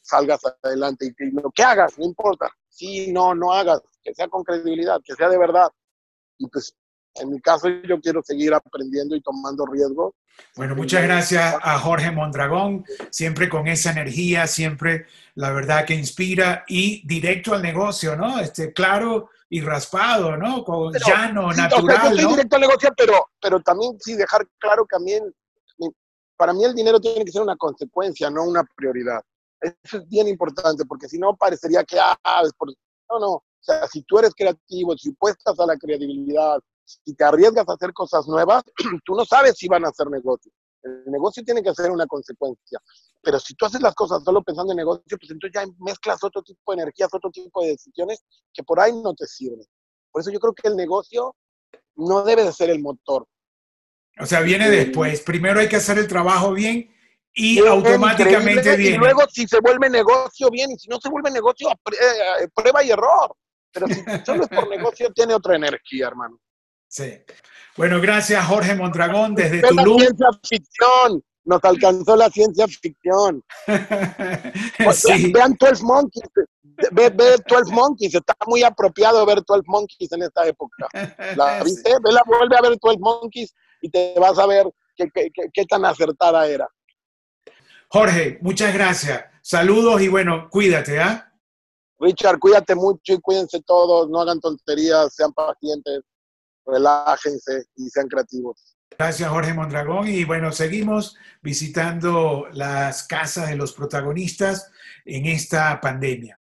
salgas 0.08 0.40
adelante 0.62 1.06
y 1.06 1.14
que 1.14 1.30
lo 1.32 1.50
que 1.50 1.62
hagas, 1.62 1.98
no 1.98 2.04
importa. 2.04 2.50
Sí, 2.68 3.12
no, 3.12 3.34
no 3.34 3.52
hagas, 3.52 3.80
que 4.02 4.14
sea 4.14 4.28
con 4.28 4.42
credibilidad, 4.42 5.00
que 5.04 5.14
sea 5.14 5.28
de 5.28 5.38
verdad. 5.38 5.68
Y 6.38 6.46
pues 6.48 6.74
en 7.16 7.30
mi 7.30 7.40
caso 7.40 7.68
yo 7.68 8.00
quiero 8.00 8.22
seguir 8.22 8.54
aprendiendo 8.54 9.16
y 9.16 9.20
tomando 9.20 9.66
riesgos. 9.66 10.14
Bueno, 10.54 10.76
muchas 10.76 11.02
gracias 11.02 11.56
a 11.60 11.78
Jorge 11.80 12.12
Mondragón, 12.12 12.84
siempre 13.10 13.48
con 13.48 13.66
esa 13.66 13.90
energía, 13.90 14.46
siempre 14.46 15.06
la 15.34 15.50
verdad 15.50 15.84
que 15.84 15.94
inspira 15.94 16.64
y 16.68 17.06
directo 17.06 17.54
al 17.54 17.62
negocio, 17.62 18.14
¿no? 18.16 18.38
Este, 18.38 18.72
claro 18.72 19.30
y 19.50 19.60
raspado, 19.60 20.36
¿no? 20.36 20.62
Con 20.64 20.92
llano, 20.92 21.52
natural. 21.52 22.16
yo 22.16 22.28
directo 22.28 22.56
al 22.56 22.62
negocio, 22.62 22.90
pero, 22.96 23.30
pero 23.40 23.60
también 23.60 23.98
sí 23.98 24.14
dejar 24.14 24.46
claro 24.58 24.86
que 24.86 24.96
también 24.96 25.24
para 26.36 26.52
mí 26.52 26.64
el 26.64 26.74
dinero 26.74 27.00
tiene 27.00 27.24
que 27.24 27.32
ser 27.32 27.42
una 27.42 27.56
consecuencia, 27.56 28.30
no 28.30 28.44
una 28.44 28.62
prioridad. 28.76 29.20
Eso 29.60 29.98
es 29.98 30.08
bien 30.08 30.28
importante, 30.28 30.84
porque 30.84 31.08
si 31.08 31.18
no 31.18 31.36
parecería 31.36 31.84
que, 31.84 31.98
ah, 31.98 32.42
es 32.44 32.52
por... 32.52 32.68
No, 33.10 33.18
no. 33.18 33.32
O 33.32 33.44
sea, 33.60 33.86
si 33.88 34.02
tú 34.02 34.18
eres 34.18 34.34
creativo, 34.34 34.96
si 34.96 35.12
puestas 35.12 35.58
a 35.58 35.66
la 35.66 35.76
credibilidad, 35.76 36.58
si 36.84 37.14
te 37.14 37.24
arriesgas 37.24 37.68
a 37.68 37.72
hacer 37.72 37.92
cosas 37.92 38.26
nuevas, 38.26 38.62
tú 39.04 39.14
no 39.14 39.24
sabes 39.24 39.56
si 39.56 39.68
van 39.68 39.84
a 39.84 39.88
hacer 39.88 40.08
negocio. 40.08 40.50
El 40.82 41.10
negocio 41.10 41.42
tiene 41.44 41.62
que 41.62 41.74
ser 41.74 41.90
una 41.90 42.06
consecuencia. 42.06 42.78
Pero 43.22 43.40
si 43.40 43.54
tú 43.54 43.66
haces 43.66 43.82
las 43.82 43.94
cosas 43.94 44.22
solo 44.22 44.42
pensando 44.42 44.72
en 44.72 44.76
negocio, 44.76 45.18
pues 45.18 45.30
entonces 45.30 45.60
ya 45.60 45.66
mezclas 45.80 46.22
otro 46.22 46.42
tipo 46.42 46.72
de 46.72 46.82
energías, 46.82 47.10
otro 47.12 47.30
tipo 47.30 47.62
de 47.62 47.70
decisiones 47.70 48.22
que 48.54 48.62
por 48.62 48.78
ahí 48.78 48.92
no 48.92 49.12
te 49.14 49.26
sirven. 49.26 49.66
Por 50.12 50.22
eso 50.22 50.30
yo 50.30 50.38
creo 50.38 50.54
que 50.54 50.68
el 50.68 50.76
negocio 50.76 51.34
no 51.96 52.22
debe 52.22 52.44
de 52.44 52.52
ser 52.52 52.70
el 52.70 52.80
motor. 52.80 53.26
O 54.20 54.26
sea, 54.26 54.40
viene 54.40 54.70
después. 54.70 55.20
Primero 55.22 55.60
hay 55.60 55.68
que 55.68 55.76
hacer 55.76 55.98
el 55.98 56.08
trabajo 56.08 56.52
bien 56.52 56.90
y 57.34 57.58
automáticamente 57.60 58.76
viene. 58.76 58.96
Y 58.96 58.98
luego 58.98 59.22
si 59.30 59.46
se 59.46 59.60
vuelve 59.60 59.88
negocio, 59.90 60.50
bien. 60.50 60.70
Y 60.72 60.78
si 60.78 60.88
no 60.88 60.98
se 61.00 61.08
vuelve 61.08 61.30
negocio, 61.30 61.68
eh, 61.70 62.48
prueba 62.54 62.82
y 62.82 62.90
error. 62.90 63.34
Pero 63.72 63.86
si 63.88 63.94
solo 64.26 64.42
es 64.44 64.48
por 64.48 64.68
negocio, 64.68 65.12
tiene 65.12 65.34
otra 65.34 65.56
energía, 65.56 66.08
hermano. 66.08 66.38
Sí. 66.88 67.20
Bueno, 67.76 68.00
gracias 68.00 68.44
Jorge 68.46 68.74
Mondragón 68.74 69.34
desde 69.34 69.60
Tulum. 69.60 69.98
ciencia 69.98 70.26
ficción. 70.42 71.22
Nos 71.44 71.64
alcanzó 71.64 72.16
la 72.16 72.28
ciencia 72.28 72.66
ficción. 72.66 73.42
sí. 74.92 75.32
Vean 75.32 75.56
12 75.58 75.82
Monkeys. 75.82 76.28
Ve, 76.92 77.10
ve 77.10 77.36
12 77.46 77.72
Monkeys. 77.72 78.14
Está 78.14 78.34
muy 78.46 78.62
apropiado 78.62 79.24
ver 79.24 79.42
12 79.46 79.62
Monkeys 79.66 80.12
en 80.12 80.22
esta 80.22 80.46
época. 80.46 80.88
¿La 81.36 81.62
viste? 81.64 81.90
Vela, 82.02 82.22
vuelve 82.26 82.56
a 82.56 82.62
ver 82.62 82.78
12 82.80 82.98
Monkeys 82.98 83.54
y 83.80 83.90
te 83.90 84.14
vas 84.18 84.38
a 84.38 84.46
ver 84.46 84.66
qué, 84.96 85.64
tan 85.66 85.84
acertada 85.84 86.46
era. 86.46 86.68
Jorge, 87.90 88.38
muchas 88.42 88.74
gracias. 88.74 89.24
Saludos 89.42 90.02
y 90.02 90.08
bueno, 90.08 90.48
cuídate, 90.50 91.00
¿ah? 91.00 91.32
Richard, 91.98 92.38
cuídate 92.38 92.74
mucho 92.74 93.14
y 93.14 93.20
cuídense 93.20 93.62
todos, 93.62 94.08
no 94.10 94.20
hagan 94.20 94.40
tonterías, 94.40 95.14
sean 95.14 95.32
pacientes, 95.32 96.02
relájense 96.66 97.64
y 97.76 97.88
sean 97.88 98.08
creativos. 98.08 98.76
Gracias, 98.98 99.30
Jorge 99.30 99.54
Mondragón. 99.54 100.08
Y 100.08 100.24
bueno, 100.24 100.50
seguimos 100.50 101.16
visitando 101.40 102.48
las 102.52 103.04
casas 103.04 103.48
de 103.48 103.56
los 103.56 103.72
protagonistas 103.72 104.70
en 105.04 105.26
esta 105.26 105.80
pandemia. 105.80 106.36